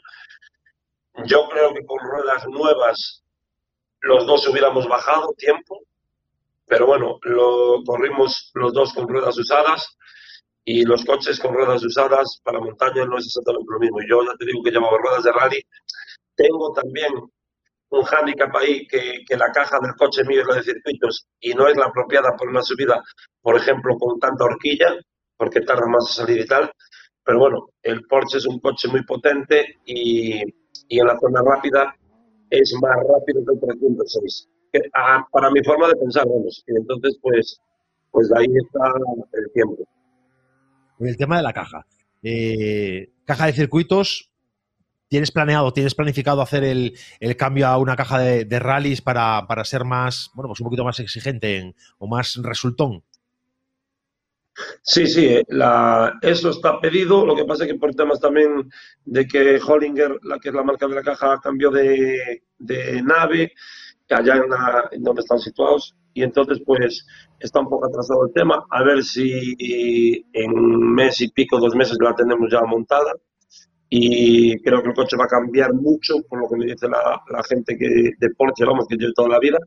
Yo 1.25 1.49
creo 1.49 1.73
que 1.73 1.85
con 1.87 1.99
ruedas 1.99 2.47
nuevas 2.49 3.25
los 4.01 4.27
dos 4.27 4.47
hubiéramos 4.49 4.87
bajado 4.87 5.33
tiempo, 5.39 5.81
pero 6.67 6.87
bueno, 6.87 7.19
lo 7.23 7.83
corrimos 7.85 8.51
los 8.55 8.73
dos 8.73 8.93
con 8.93 9.09
ruedas 9.09 9.39
usadas 9.39 9.97
y 10.65 10.85
los 10.85 11.05
coches 11.05 11.41
con 11.41 11.55
ruedas 11.55 11.83
usadas 11.85 12.41
para 12.43 12.61
montaña 12.61 13.05
no 13.05 13.17
es 13.19 13.27
exactamente 13.27 13.69
lo 13.71 13.79
mismo. 13.79 13.99
Yo 14.09 14.23
ya 14.25 14.37
te 14.37 14.45
digo 14.45 14.63
que 14.63 14.71
llevaba 14.71 14.99
ruedas 14.99 15.25
de 15.25 15.33
rally. 15.33 15.63
Tengo 16.35 16.73
también 16.73 17.13
un 17.91 18.03
hándicap 18.03 18.55
ahí 18.57 18.87
que, 18.87 19.25
que, 19.27 19.37
la 19.37 19.51
caja 19.53 19.79
del 19.81 19.95
coche 19.95 20.23
es 20.23 20.47
la 20.47 20.57
de 20.57 20.63
circuitos 20.63 21.27
y 21.41 21.55
no 21.55 21.69
es 21.69 21.77
la 21.77 21.87
apropiada 21.87 22.35
por 22.37 22.49
una 22.49 22.63
subida, 22.63 23.03
por 23.41 23.57
ejemplo, 23.57 23.97
con 23.97 24.19
tanta 24.19 24.45
horquilla, 24.45 24.95
porque 25.37 25.61
tarda 25.61 25.87
más 25.87 26.11
a 26.11 26.25
salir 26.25 26.41
y 26.41 26.47
tal. 26.47 26.71
Pero 27.25 27.39
bueno, 27.39 27.67
el 27.83 28.05
Porsche 28.07 28.39
es 28.39 28.47
un 28.47 28.61
coche 28.61 28.89
muy 28.89 29.05
potente 29.05 29.77
y, 29.85 30.43
y 30.89 31.01
en 31.01 31.07
la 31.07 31.19
zona 31.19 31.43
rápida 31.43 31.95
es 32.51 32.75
más 32.81 32.97
rápido 32.97 33.45
que 33.45 33.53
el 33.53 33.61
306. 33.61 34.49
Ah, 34.95 35.27
para 35.33 35.51
mi 35.51 35.63
forma 35.65 35.89
de 35.89 35.97
pensar, 35.97 36.27
vamos. 36.27 36.63
Y 36.67 36.77
entonces, 36.77 37.19
pues, 37.23 37.61
pues 38.11 38.31
ahí 38.37 38.47
está 38.47 38.93
el 39.33 39.53
tiempo. 39.53 39.85
El 41.01 41.17
tema 41.17 41.39
de 41.39 41.43
la 41.43 41.53
caja. 41.53 41.87
Eh, 42.23 43.11
caja 43.25 43.47
de 43.47 43.53
circuitos, 43.53 44.31
¿tienes 45.09 45.31
planeado, 45.31 45.73
tienes 45.73 45.95
planificado 45.95 46.43
hacer 46.43 46.65
el, 46.65 46.95
cambio 47.37 47.67
a 47.67 47.79
una 47.79 47.97
caja 47.97 48.19
de, 48.19 48.59
rallies 48.59 49.03
para, 49.03 49.47
ser 49.65 49.85
más, 49.85 50.31
bueno, 50.35 50.49
pues 50.49 50.61
un 50.61 50.65
poquito 50.65 50.85
más 50.85 51.01
exigente 51.01 51.75
o 51.99 52.07
más 52.07 52.37
resultón? 52.43 53.03
Sí, 54.83 55.07
sí, 55.07 55.43
la, 55.49 56.19
eso 56.23 56.49
está 56.49 56.81
pedido. 56.81 57.27
Lo 57.27 57.37
que 57.37 57.45
pasa 57.45 57.65
es 57.65 57.73
que 57.73 57.79
por 57.79 57.95
temas 57.95 58.21
también 58.21 58.71
de 59.05 59.27
que 59.27 59.61
Hollinger, 59.61 60.19
la 60.23 60.39
que 60.39 60.49
es 60.49 60.55
la 60.55 60.63
marca 60.63 60.89
de 60.89 60.95
la 60.95 61.03
caja, 61.03 61.39
cambió 61.43 61.71
de, 61.71 62.43
de 62.59 63.03
nave, 63.03 63.53
allá 64.09 64.37
en, 64.37 64.49
la, 64.49 64.89
en 64.93 65.03
donde 65.03 65.21
están 65.21 65.39
situados, 65.39 65.95
y 66.15 66.23
entonces 66.23 66.63
pues 66.65 67.07
está 67.41 67.61
un 67.61 67.69
poco 67.69 67.87
atrasado 67.87 68.27
el 68.27 68.33
tema. 68.33 68.65
A 68.71 68.83
ver 68.83 69.05
si 69.05 70.25
en 70.33 70.53
un 70.53 70.95
mes 70.95 71.21
y 71.21 71.29
pico, 71.29 71.59
dos 71.59 71.75
meses 71.75 71.99
la 72.01 72.15
tenemos 72.15 72.51
ya 72.51 72.63
montada. 72.63 73.13
Y 73.89 74.59
creo 74.63 74.83
que 74.83 74.89
el 74.89 74.95
coche 74.95 75.17
va 75.17 75.25
a 75.25 75.29
cambiar 75.29 75.73
mucho, 75.75 76.17
por 76.29 76.41
lo 76.41 76.49
que 76.49 76.57
me 76.57 76.67
dice 76.67 76.89
la, 76.89 77.23
la 77.31 77.43
gente 77.45 77.77
que 77.77 77.87
de 78.19 78.31
Porsche, 78.37 78.65
vamos, 78.65 78.87
que 78.89 78.97
llevo 78.97 79.13
toda 79.15 79.29
la 79.29 79.39
vida. 79.39 79.59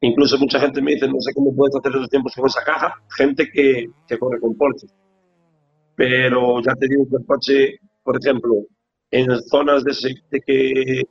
Incluso 0.00 0.38
mucha 0.38 0.60
gente 0.60 0.82
me 0.82 0.92
dice, 0.92 1.08
no 1.08 1.20
sé 1.20 1.32
cómo 1.34 1.54
puedes 1.54 1.74
hacer 1.76 1.92
esos 1.92 2.08
tiempos 2.08 2.34
con 2.34 2.46
esa 2.46 2.62
caja. 2.64 2.94
Gente 3.16 3.48
que, 3.50 3.86
que 4.06 4.18
corre 4.18 4.40
con 4.40 4.56
Porsche. 4.56 4.86
Pero 5.96 6.60
ya 6.62 6.74
te 6.74 6.88
digo 6.88 7.06
que 7.08 7.16
el 7.16 7.26
coche, 7.26 7.78
por 8.02 8.18
ejemplo, 8.18 8.54
en 9.10 9.40
zonas 9.42 9.84
de, 9.84 9.92
de 10.30 10.40
que 10.40 11.02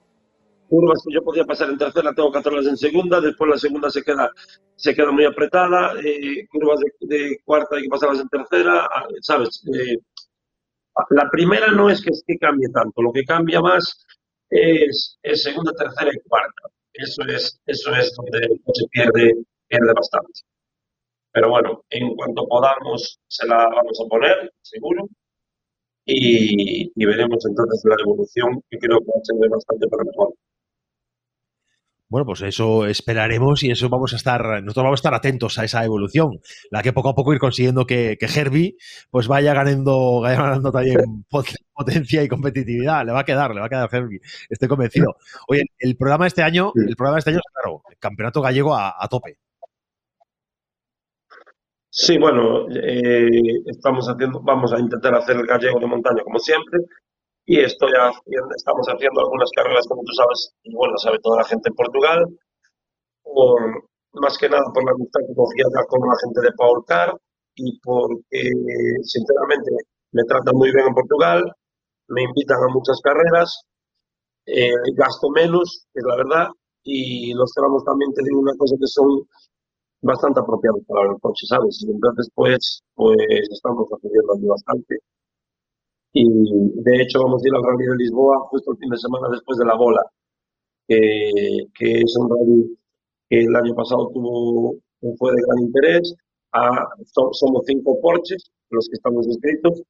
curvas 0.74 1.04
que 1.06 1.14
yo 1.14 1.24
podía 1.24 1.46
pasar 1.46 1.70
en 1.70 1.78
tercera, 1.78 2.14
tengo 2.14 2.32
que 2.32 2.40
hacerlas 2.40 2.66
en 2.66 2.78
segunda, 2.78 3.22
después 3.22 3.50
la 3.50 3.58
segunda 3.58 3.90
se 3.92 4.02
queda, 4.02 4.32
se 4.76 4.96
queda 4.96 5.12
muy 5.12 5.24
apretada, 5.24 5.94
eh, 6.04 6.48
curvas 6.50 6.80
de, 7.02 7.38
cuarta 7.46 7.76
hay 7.76 7.84
que 7.84 7.90
pasarlas 7.90 8.22
en 8.22 8.30
tercera, 8.30 8.86
ah, 8.86 9.06
¿sabes? 9.22 9.64
Eh, 9.72 9.98
la 11.10 11.30
primera 11.30 11.72
no 11.72 11.90
es 11.90 12.02
que, 12.02 12.12
que 12.26 12.38
cambie 12.38 12.70
tanto, 12.70 13.02
lo 13.02 13.12
que 13.12 13.24
cambia 13.24 13.62
más 13.62 14.06
es, 14.50 15.18
es 15.24 15.44
segunda, 15.44 15.72
tercera 15.74 16.12
y 16.14 16.28
cuarta 16.28 16.70
eso 16.94 17.24
es, 17.28 17.60
eso 17.66 17.96
es 17.96 18.14
donde 18.16 18.48
coche 18.64 18.86
pierde, 18.92 19.34
pierde 19.68 19.94
bastante. 19.94 20.42
Pero 21.32 21.50
bueno, 21.50 21.84
en 21.90 22.16
cuanto 22.16 22.48
podamos, 22.48 23.20
se 23.28 23.48
la 23.48 23.58
vamos 23.68 24.00
a 24.00 24.08
poner, 24.08 24.52
seguro. 24.62 25.08
Y, 26.06 26.92
veremos 27.06 27.46
entonces 27.46 27.82
la 27.86 27.96
evolución, 28.00 28.62
que 28.70 28.78
creo 28.78 29.00
que 29.00 29.06
va 29.06 29.20
a 29.20 29.24
ser 29.24 29.50
bastante 29.50 29.88
para 29.88 30.04
mejor. 30.04 30.34
Bueno, 32.14 32.28
pues 32.28 32.44
eso 32.44 32.86
esperaremos 32.86 33.64
y 33.64 33.72
eso 33.72 33.90
vamos 33.90 34.14
a 34.14 34.18
estar, 34.18 34.62
nosotros 34.62 34.84
vamos 34.84 35.00
a 35.00 35.02
estar 35.02 35.16
atentos 35.16 35.58
a 35.58 35.64
esa 35.64 35.84
evolución, 35.84 36.42
la 36.70 36.84
que 36.84 36.94
poco 36.94 37.10
a 37.10 37.16
poco 37.16 37.34
ir 37.34 37.40
consiguiendo 37.40 37.88
que, 37.88 38.18
que 38.20 38.28
Herbie 38.28 38.76
pues 39.10 39.28
vaya 39.28 39.56
ganando, 39.56 40.22
vaya 40.22 40.40
ganando 40.40 40.72
también 40.72 41.26
potencia 41.74 42.22
y 42.22 42.28
competitividad. 42.28 43.04
Le 43.04 43.14
va 43.14 43.22
a 43.22 43.26
quedar, 43.26 43.56
le 43.56 43.62
va 43.62 43.66
a 43.66 43.70
quedar 43.70 43.90
Herbie, 43.92 44.22
estoy 44.48 44.68
convencido. 44.68 45.16
Oye, 45.48 45.64
el 45.80 45.98
programa 45.98 46.26
de 46.26 46.28
este 46.28 46.44
año, 46.44 46.72
el 46.76 46.96
programa 46.96 47.16
de 47.16 47.20
este 47.20 47.32
año 47.32 47.40
es 47.40 47.52
claro, 47.52 47.82
el 47.90 47.98
campeonato 47.98 48.42
gallego 48.44 48.76
a, 48.76 49.08
tope. 49.10 49.40
Sí, 51.90 52.20
bueno, 52.20 52.70
eh, 52.70 53.28
estamos 53.66 54.08
haciendo, 54.08 54.40
vamos 54.44 54.72
a 54.72 54.80
intentar 54.80 55.16
hacer 55.16 55.38
el 55.38 55.48
gallego 55.48 55.80
de 55.80 55.88
montaña 55.88 56.22
como 56.24 56.38
siempre 56.38 56.78
y 57.46 57.60
estoy 57.60 57.92
haciendo, 57.92 58.56
estamos 58.56 58.88
haciendo 58.88 59.22
algunas 59.22 59.50
carreras, 59.56 59.86
como 59.88 60.04
tú 60.04 60.14
sabes, 60.14 60.54
y 60.64 60.74
bueno, 60.76 60.98
sabe 60.98 61.20
toda 61.20 61.38
la 61.38 61.46
gente 61.46 61.70
en 61.70 61.76
Portugal, 61.76 62.26
por, 63.24 63.62
más 64.14 64.38
que 64.38 64.50
nada 64.50 64.64
por 64.74 64.86
la 64.86 64.92
amistad 64.92 65.22
que 65.28 65.36
cogía 65.36 65.66
con 65.90 66.02
la 66.08 66.16
gente 66.24 66.42
de 66.42 66.52
Paul 66.58 66.86
Car 66.86 67.14
y 67.56 67.80
porque, 67.82 68.42
sinceramente, 69.04 69.72
me 70.12 70.24
tratan 70.24 70.56
muy 70.56 70.72
bien 70.72 70.88
en 70.88 70.94
Portugal, 70.94 71.44
me 72.08 72.24
invitan 72.24 72.58
a 72.64 72.74
muchas 72.74 73.00
carreras, 73.02 73.64
eh, 74.46 74.74
gasto 74.96 75.30
menos, 75.30 75.86
es 75.94 76.04
la 76.04 76.16
verdad, 76.18 76.48
y 76.84 77.34
los 77.34 77.52
tramos 77.54 77.84
también 77.86 78.14
te 78.14 78.24
digo 78.24 78.40
una 78.40 78.56
cosa 78.58 78.76
que 78.80 78.88
son 78.88 79.28
bastante 80.02 80.40
apropiados 80.40 80.82
para 80.88 81.12
el 81.12 81.20
coche, 81.22 81.46
¿sabes? 81.48 81.86
Entonces, 81.88 82.30
pues, 82.36 82.84
pues 82.96 83.18
estamos 83.52 83.88
haciendo 83.90 84.48
bastante 84.48 85.00
y 86.14 86.30
de 86.30 87.02
hecho 87.02 87.24
vamos 87.24 87.44
a 87.44 87.48
ir 87.48 87.56
al 87.56 87.64
Rally 87.64 87.86
de 87.88 87.98
Lisboa 87.98 88.40
justo 88.50 88.72
el 88.72 88.78
fin 88.78 88.90
de 88.90 88.98
semana 88.98 89.28
después 89.32 89.58
de 89.58 89.66
la 89.66 89.76
bola, 89.76 90.02
que, 90.88 91.68
es 91.80 92.16
un 92.18 92.30
rally 92.30 92.78
que 93.30 93.40
el 93.40 93.56
año 93.56 93.74
pasado 93.74 94.10
tuvo, 94.14 94.76
fue 95.18 95.32
de 95.32 95.42
gran 95.48 95.60
interés. 95.60 96.16
Ah, 96.52 96.88
somos 97.32 97.64
cinco 97.66 98.00
Porches 98.00 98.52
los 98.70 98.88
que 98.88 98.96
estamos 98.96 99.26
inscritos. 99.26 99.82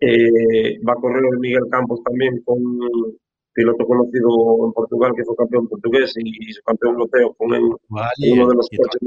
Eh, 0.00 0.78
va 0.86 0.92
a 0.92 0.96
correr 0.96 1.22
Miguel 1.40 1.64
Campos 1.70 2.00
también 2.04 2.40
con 2.44 2.58
un 2.62 3.18
piloto 3.52 3.86
conocido 3.86 4.66
en 4.66 4.72
Portugal 4.72 5.12
que 5.16 5.24
fue 5.24 5.34
campeón 5.34 5.66
portugués 5.66 6.14
y, 6.16 6.52
su 6.52 6.62
campeón 6.62 6.92
europeo 6.92 7.34
con 7.34 7.52
uno 7.52 7.78
de 7.88 8.54
los 8.54 8.68
Porsche 8.68 8.98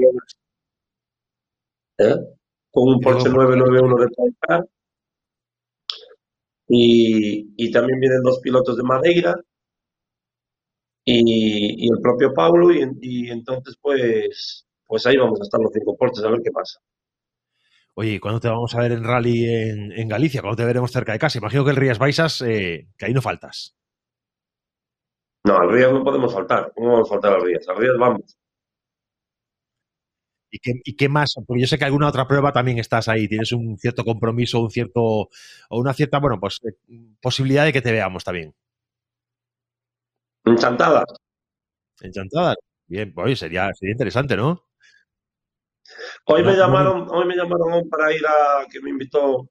¿Eh? 2.00 2.16
con 2.72 2.90
un 2.90 3.00
Porsche 3.00 3.30
991 3.30 3.98
de 3.98 4.08
Paul 4.10 4.70
y, 6.74 7.72
también 7.72 8.00
vienen 8.00 8.22
dos 8.24 8.40
pilotos 8.40 8.78
de 8.78 8.84
Madeira 8.84 9.36
y, 11.06 11.92
el 11.92 12.00
propio 12.02 12.34
Paulo 12.34 12.72
y, 12.72 13.30
entonces 13.30 13.78
pues, 13.82 14.66
pues 14.86 15.06
ahí 15.06 15.18
vamos 15.18 15.40
a 15.42 15.44
estar 15.44 15.60
los 15.60 15.72
cinco 15.74 15.98
portes 15.98 16.24
a 16.24 16.30
ver 16.30 16.42
qué 16.44 16.52
pasa. 16.52 16.80
Oye, 17.94 18.22
¿cuándo 18.22 18.40
te 18.40 18.48
vamos 18.48 18.74
a 18.74 18.80
ver 18.80 18.94
en 18.94 19.04
rally 19.04 19.46
en, 19.46 20.08
Galicia? 20.08 20.42
¿Cuándo 20.42 20.56
te 20.56 20.66
veremos 20.66 20.92
cerca 20.92 21.12
de 21.12 21.20
casa? 21.20 21.40
Imagino 21.40 21.66
que 21.66 21.72
el 21.72 21.76
Rías 21.76 22.00
Baixas, 22.00 22.42
eh, 22.42 22.88
que 22.98 23.06
ahí 23.06 23.14
no 23.14 23.22
faltas. 23.22 23.76
No, 25.44 25.58
al 25.58 25.70
Rías 25.70 25.92
no 25.92 26.04
podemos 26.04 26.34
faltar. 26.34 26.72
¿Cómo 26.74 26.94
vamos 26.94 27.10
a 27.10 27.14
faltar 27.14 27.34
al 27.34 27.42
Rías? 27.42 27.68
Al 27.68 27.76
Rías 27.76 27.98
vamos. 28.00 28.38
¿Y 30.52 30.96
qué, 30.96 31.08
más? 31.08 31.34
Porque 31.48 31.62
yo 31.62 31.68
sé 31.68 31.78
que 31.78 31.86
alguna 31.86 32.10
otra 32.10 32.28
prueba 32.28 32.52
también 32.52 32.78
estás 32.78 33.08
ahí, 33.08 33.28
tienes 33.28 33.54
un 33.54 33.78
cierto 33.78 34.04
compromiso, 34.04 34.60
un 34.60 34.70
cierto, 34.70 35.02
o 35.02 35.30
una 35.70 35.94
cierta, 35.94 36.20
bueno, 36.20 36.40
pues 36.40 36.60
eh, 36.64 36.76
posibilidad 37.22 37.64
de 37.64 37.72
que 37.72 37.82
te 37.82 37.94
veamos 37.94 38.26
también. 38.26 38.54
Enchantadas. 40.44 41.06
Enchantadas. 42.02 42.58
Bien, 42.88 43.14
pues 43.14 43.40
sería, 43.40 43.70
sería 43.74 43.94
interesante, 43.94 44.36
¿no? 44.36 44.66
Hoy 46.26 46.44
me 46.44 46.56
llamaron, 46.56 47.08
hoy 47.10 47.26
me 47.26 47.36
llamaron 47.36 47.90
para 47.90 48.14
ir 48.14 48.26
a, 48.26 48.66
que 48.70 48.82
me 48.82 48.90
invitó 48.90 49.50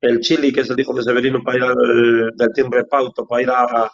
el 0.00 0.20
Chili, 0.20 0.52
que 0.52 0.60
es 0.60 0.70
el 0.70 0.78
hijo 0.78 0.92
de 0.94 1.02
Severino, 1.02 1.42
para 1.42 1.56
ir 1.56 1.64
al 1.64 2.36
del 2.36 2.52
Team 2.54 2.70
Repauto, 2.70 3.26
para 3.26 3.42
ir 3.42 3.50
a, 3.50 3.90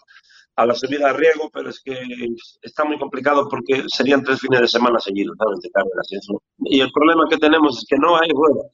a 0.57 0.67
la 0.67 0.75
subida 0.75 1.11
a 1.11 1.13
riego, 1.13 1.51
pero 1.53 1.71
es 1.71 1.81
que 1.81 1.95
está 2.63 2.85
muy 2.85 2.99
complicado 2.99 3.49
porque 3.49 3.85
serían 3.89 4.23
tres 4.23 4.41
fines 4.41 4.61
de 4.61 4.69
semana 4.69 4.99
seguidos, 4.99 5.37
¿sabes? 5.39 5.61
De 5.61 5.71
carreras 5.71 6.09
y 6.59 6.81
el 6.81 6.93
problema 6.93 7.25
que 7.29 7.39
tenemos 7.39 7.79
es 7.79 7.87
que 7.89 7.97
no 7.97 8.17
hay 8.17 8.29
ruedas. 8.31 8.71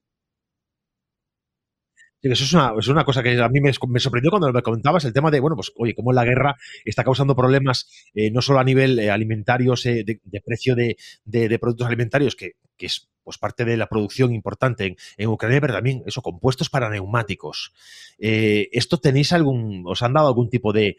eso 2.22 2.44
es 2.44 2.52
una, 2.52 2.74
es 2.78 2.88
una, 2.88 3.04
cosa 3.04 3.22
que 3.22 3.40
a 3.40 3.48
mí 3.48 3.60
me, 3.60 3.72
sorprendió 3.72 4.30
cuando 4.30 4.52
me 4.52 4.62
comentabas 4.62 5.04
el 5.06 5.12
tema 5.12 5.30
de, 5.30 5.40
bueno, 5.40 5.56
pues, 5.56 5.72
oye, 5.76 5.94
cómo 5.94 6.12
la 6.12 6.24
guerra 6.24 6.56
está 6.84 7.02
causando 7.02 7.34
problemas 7.34 7.88
eh, 8.14 8.30
no 8.30 8.42
solo 8.42 8.58
a 8.58 8.64
nivel 8.64 8.98
eh, 8.98 9.10
alimentario, 9.10 9.74
eh, 9.84 10.04
de, 10.04 10.40
precio 10.44 10.74
de, 10.74 10.96
de, 11.24 11.58
productos 11.58 11.86
alimentarios, 11.86 12.36
que, 12.36 12.52
que, 12.80 12.86
es 12.86 13.08
pues 13.22 13.38
parte 13.38 13.64
de 13.64 13.76
la 13.76 13.86
producción 13.86 14.34
importante 14.34 14.96
en, 15.16 15.28
Ucrania, 15.28 15.60
pero 15.60 15.74
también 15.74 16.02
eso, 16.06 16.22
compuestos 16.22 16.70
para 16.70 16.88
neumáticos. 16.88 17.72
Eh, 18.18 18.68
¿Esto 18.72 18.98
tenéis 18.98 19.32
algún, 19.32 19.84
os 19.86 20.02
han 20.02 20.14
dado 20.14 20.28
algún 20.28 20.48
tipo 20.48 20.72
de, 20.72 20.96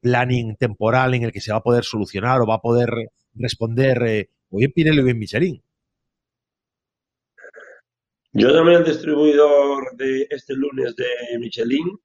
planning 0.00 0.56
temporal 0.56 1.14
en 1.14 1.24
el 1.24 1.32
que 1.32 1.40
se 1.40 1.50
va 1.50 1.58
a 1.58 1.62
poder 1.62 1.84
solucionar 1.84 2.40
o 2.40 2.46
va 2.46 2.56
a 2.56 2.60
poder 2.60 2.90
responder 3.34 4.02
eh, 4.06 4.28
o 4.50 4.58
bien 4.58 4.72
Pirelli 4.72 5.00
o 5.00 5.04
bien 5.04 5.18
Michelin? 5.18 5.62
Yo 8.34 8.48
llamé 8.48 8.76
al 8.76 8.84
distribuidor 8.84 9.96
de 9.96 10.26
este 10.30 10.54
lunes 10.54 10.94
de 10.96 11.38
Michelin, 11.38 11.98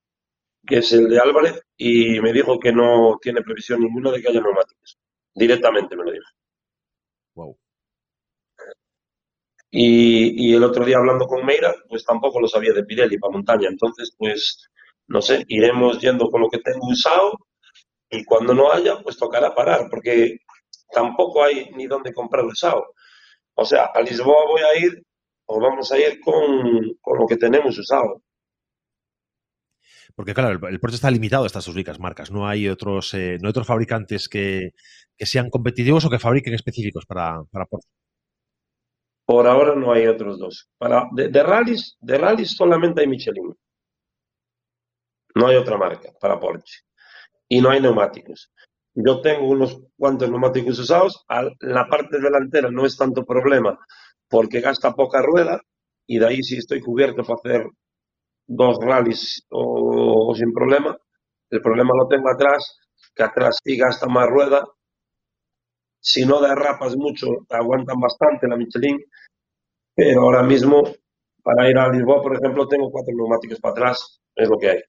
que 0.65 0.77
es 0.79 0.91
el 0.91 1.07
de 1.07 1.19
Álvarez, 1.19 1.61
y 1.77 2.19
me 2.19 2.33
dijo 2.33 2.59
que 2.59 2.73
no 2.73 3.17
tiene 3.21 3.41
previsión 3.41 3.81
ninguna 3.81 4.11
de 4.11 4.21
que 4.21 4.29
haya 4.29 4.41
neumáticos. 4.41 4.97
Directamente 5.33 5.95
me 5.95 6.03
lo 6.03 6.11
dijo. 6.11 6.25
Wow. 7.35 7.57
Y, 9.69 10.53
el 10.53 10.63
otro 10.63 10.85
día 10.85 10.97
hablando 10.97 11.25
con 11.27 11.45
Meira, 11.45 11.75
pues 11.89 12.05
tampoco 12.05 12.39
lo 12.39 12.47
sabía 12.47 12.73
de 12.73 12.83
Pirelli 12.83 13.17
para 13.17 13.33
montaña. 13.33 13.69
Entonces, 13.69 14.13
pues, 14.17 14.69
no 15.07 15.21
sé, 15.21 15.43
iremos 15.47 15.99
yendo 15.99 16.29
con 16.29 16.41
lo 16.41 16.49
que 16.49 16.59
tengo 16.59 16.87
usado 16.87 17.33
y 18.09 18.23
cuando 18.23 18.53
no 18.53 18.71
haya, 18.71 19.01
pues 19.03 19.17
tocará 19.17 19.53
parar, 19.53 19.87
porque 19.89 20.37
tampoco 20.91 21.43
hay 21.43 21.69
ni 21.75 21.87
dónde 21.87 22.13
comprar 22.13 22.45
usado. 22.45 22.85
O 23.55 23.65
sea, 23.65 23.85
a 23.93 24.01
Lisboa 24.01 24.45
voy 24.47 24.61
a 24.61 24.85
ir 24.85 25.03
o 25.45 25.59
vamos 25.59 25.91
a 25.91 25.99
ir 25.99 26.19
con, 26.21 26.95
con 27.01 27.19
lo 27.19 27.27
que 27.27 27.37
tenemos 27.37 27.77
usado. 27.77 28.21
Porque 30.17 30.33
claro, 30.33 30.67
el, 30.67 30.79
Porsche 30.79 30.95
está 30.95 31.11
limitado 31.11 31.43
a 31.43 31.45
estas 31.47 31.67
únicas 31.67 31.99
marcas. 31.99 32.31
No 32.31 32.47
hay 32.47 32.67
otros, 32.67 33.13
eh, 33.13 33.37
no 33.39 33.49
otros 33.49 33.67
fabricantes 33.67 34.27
que, 34.27 34.71
sean 35.19 35.51
competitivos 35.51 36.05
o 36.05 36.09
que 36.09 36.17
fabriquen 36.17 36.55
específicos 36.55 37.05
para, 37.05 37.43
para. 37.51 37.67
Por 39.27 39.45
ahora 39.45 39.75
no 39.75 39.91
hay 39.91 40.07
otros 40.07 40.39
dos. 40.39 40.69
Para, 40.79 41.07
de, 41.11 41.27
de 41.27 41.43
rallies, 41.43 41.97
de 41.99 42.17
rallies 42.17 42.55
solamente 42.55 43.01
hay 43.01 43.07
Michelin. 43.07 43.53
No 45.35 45.47
hay 45.47 45.57
otra 45.57 45.77
marca 45.77 46.09
para 46.19 46.39
Porsche. 46.39 46.79
Y 47.49 47.61
no 47.61 47.69
hay 47.69 47.81
neumáticos. 47.81 48.51
Yo 48.95 49.21
tengo 49.21 49.49
unos 49.49 49.79
cuantos 49.97 50.29
neumáticos 50.29 50.79
usados. 50.79 51.23
la 51.59 51.87
parte 51.87 52.19
delantera 52.19 52.71
no 52.71 52.85
es 52.85 52.97
tanto 52.97 53.23
problema 53.23 53.77
porque 54.29 54.61
gasta 54.61 54.93
poca 54.93 55.21
rueda 55.21 55.61
y 56.07 56.19
de 56.19 56.25
ahí 56.27 56.41
sí 56.43 56.57
estoy 56.57 56.81
cubierto 56.81 57.23
para 57.23 57.35
hacer 57.35 57.67
dos 58.47 58.77
rallies 58.81 59.45
o, 59.49 60.33
sin 60.35 60.53
problema. 60.53 60.97
El 61.49 61.61
problema 61.61 61.91
lo 61.95 62.07
tengo 62.07 62.29
atrás, 62.29 62.79
que 63.15 63.23
atrás 63.23 63.59
sí 63.63 63.77
gasta 63.77 64.07
más 64.07 64.27
rueda. 64.27 64.65
Si 66.07 66.25
no 66.25 66.39
derrapas 66.39 66.95
mucho, 66.95 67.27
aguantan 67.49 67.99
bastante 67.99 68.47
la 68.47 68.55
Michelin. 68.55 68.97
Pero 69.93 70.21
ahora 70.21 70.41
mismo, 70.41 70.81
para 71.43 71.69
ir 71.69 71.77
a 71.77 71.91
Lisboa, 71.91 72.21
por 72.21 72.33
ejemplo, 72.33 72.65
tengo 72.65 72.89
cuatro 72.89 73.13
neumáticos 73.13 73.59
para 73.59 73.73
atrás, 73.73 74.21
es 74.33 74.47
lo 74.47 74.57
que 74.57 74.69
hay. 74.69 74.81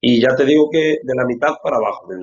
Y 0.00 0.22
ya 0.22 0.34
te 0.34 0.46
digo 0.46 0.70
que 0.72 1.00
de 1.02 1.14
la 1.14 1.26
mitad 1.26 1.56
para 1.62 1.76
abajo 1.76 2.06
de 2.08 2.20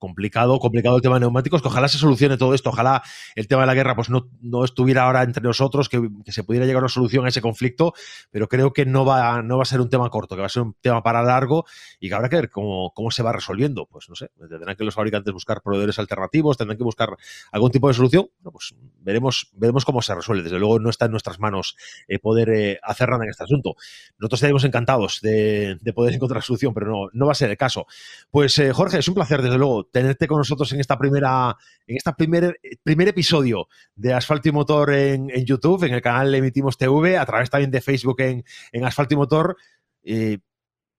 complicado, 0.00 0.58
complicado 0.58 0.96
el 0.96 1.02
tema 1.02 1.14
de 1.16 1.20
neumáticos, 1.20 1.62
que 1.62 1.68
ojalá 1.68 1.86
se 1.86 1.98
solucione 1.98 2.36
todo 2.36 2.54
esto, 2.54 2.70
ojalá 2.70 3.02
el 3.36 3.46
tema 3.46 3.60
de 3.60 3.68
la 3.68 3.74
guerra 3.74 3.94
pues 3.94 4.10
no, 4.10 4.28
no 4.40 4.64
estuviera 4.64 5.04
ahora 5.04 5.22
entre 5.22 5.44
nosotros, 5.44 5.88
que, 5.88 6.00
se 6.26 6.42
pudiera 6.42 6.66
llegar 6.66 6.80
a 6.82 6.86
una 6.86 6.88
solución 6.88 7.26
a 7.26 7.28
ese 7.28 7.40
conflicto, 7.40 7.94
pero 8.32 8.48
creo 8.48 8.72
que 8.72 8.86
no 8.86 9.04
va, 9.04 9.42
no 9.42 9.58
va 9.58 9.62
a 9.62 9.66
ser 9.66 9.80
un 9.80 9.88
tema 9.88 10.10
corto, 10.10 10.34
que 10.34 10.40
va 10.40 10.46
a 10.46 10.50
ser 10.50 10.62
un 10.62 10.74
tema 10.80 11.02
para 11.02 11.22
largo 11.22 11.66
y 12.00 12.08
que 12.08 12.14
habrá 12.14 12.28
que 12.28 12.36
ver 12.36 12.50
cómo, 12.50 12.92
cómo 12.94 13.10
se 13.10 13.22
va 13.22 13.32
resolviendo. 13.32 13.86
Pues 13.86 14.08
no 14.08 14.14
sé, 14.14 14.30
tendrán 14.48 14.74
que 14.74 14.84
los 14.84 14.94
fabricantes 14.94 15.32
buscar 15.32 15.62
proveedores 15.62 15.98
alternativos, 15.98 16.56
tendrán 16.56 16.78
que 16.78 16.84
buscar 16.84 17.10
algún 17.52 17.70
tipo 17.70 17.88
de 17.88 17.94
solución. 17.94 18.28
pues 18.42 18.74
veremos, 19.00 19.50
veremos 19.54 19.84
cómo 19.84 20.02
se 20.02 20.14
resuelve. 20.14 20.44
Desde 20.44 20.58
luego 20.58 20.78
no 20.78 20.90
está 20.90 21.04
en 21.04 21.12
nuestras 21.12 21.38
manos 21.38 21.76
eh, 22.08 22.18
poder 22.18 22.50
eh, 22.50 22.80
hacer 22.82 23.08
nada 23.10 23.24
en 23.24 23.30
este 23.30 23.44
asunto. 23.44 23.74
Nosotros 24.18 24.38
estaríamos 24.38 24.64
encantados 24.64 25.20
de, 25.20 25.78
poder 25.94 26.14
encontrar 26.14 26.42
solución, 26.42 26.72
pero 26.72 26.86
no, 26.86 27.08
no 27.12 27.26
va 27.26 27.32
a 27.32 27.34
ser 27.34 27.50
el 27.50 27.56
caso. 27.56 27.86
Pues 28.30 28.58
eh, 28.58 28.72
Jorge, 28.72 28.98
es 28.98 29.08
un 29.08 29.14
placer, 29.14 29.42
desde 29.42 29.58
luego, 29.58 29.84
tenerte 29.90 30.26
con 30.26 30.38
nosotros 30.38 30.72
en 30.72 30.80
esta 30.80 30.98
primera, 30.98 31.56
en 31.86 31.96
esta 31.96 32.14
primer, 32.14 32.58
primer 32.82 33.08
episodio 33.08 33.68
de 33.94 34.12
Asfalto 34.12 34.48
y 34.48 34.52
Motor 34.52 34.92
en, 34.92 35.28
YouTube, 35.44 35.84
en 35.84 35.94
el 35.94 36.02
canal 36.02 36.34
Emitimos 36.34 36.76
TV, 36.76 37.16
a 37.16 37.26
través 37.26 37.50
también 37.50 37.70
de 37.70 37.80
Facebook 37.80 38.20
en, 38.20 38.44
en 38.72 38.84
Asfalto 38.84 39.14
y 39.14 39.16
Motor. 39.16 39.56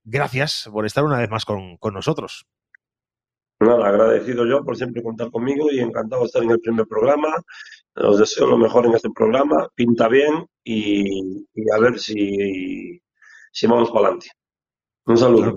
gracias 0.04 0.68
por 0.72 0.86
estar 0.86 1.04
una 1.04 1.18
vez 1.18 1.30
más 1.30 1.44
con, 1.44 1.78
nosotros. 1.92 2.46
Nada, 3.60 3.88
agradecido 3.88 4.44
yo 4.44 4.64
por 4.64 4.76
siempre 4.76 5.02
contar 5.02 5.30
conmigo 5.30 5.70
y 5.70 5.78
encantado 5.78 6.22
de 6.22 6.26
estar 6.26 6.42
en 6.42 6.50
el 6.50 6.60
primer 6.60 6.86
programa. 6.86 7.28
Os 7.94 8.18
deseo 8.18 8.46
lo 8.46 8.58
mejor 8.58 8.86
en 8.86 8.94
este 8.94 9.10
programa, 9.10 9.68
pinta 9.74 10.08
bien 10.08 10.46
y, 10.64 11.44
a 11.74 11.78
ver 11.78 11.98
si, 11.98 13.00
si 13.52 13.66
vamos 13.66 13.90
para 13.90 14.06
adelante. 14.06 14.30
Un 15.06 15.16
saludo. 15.16 15.56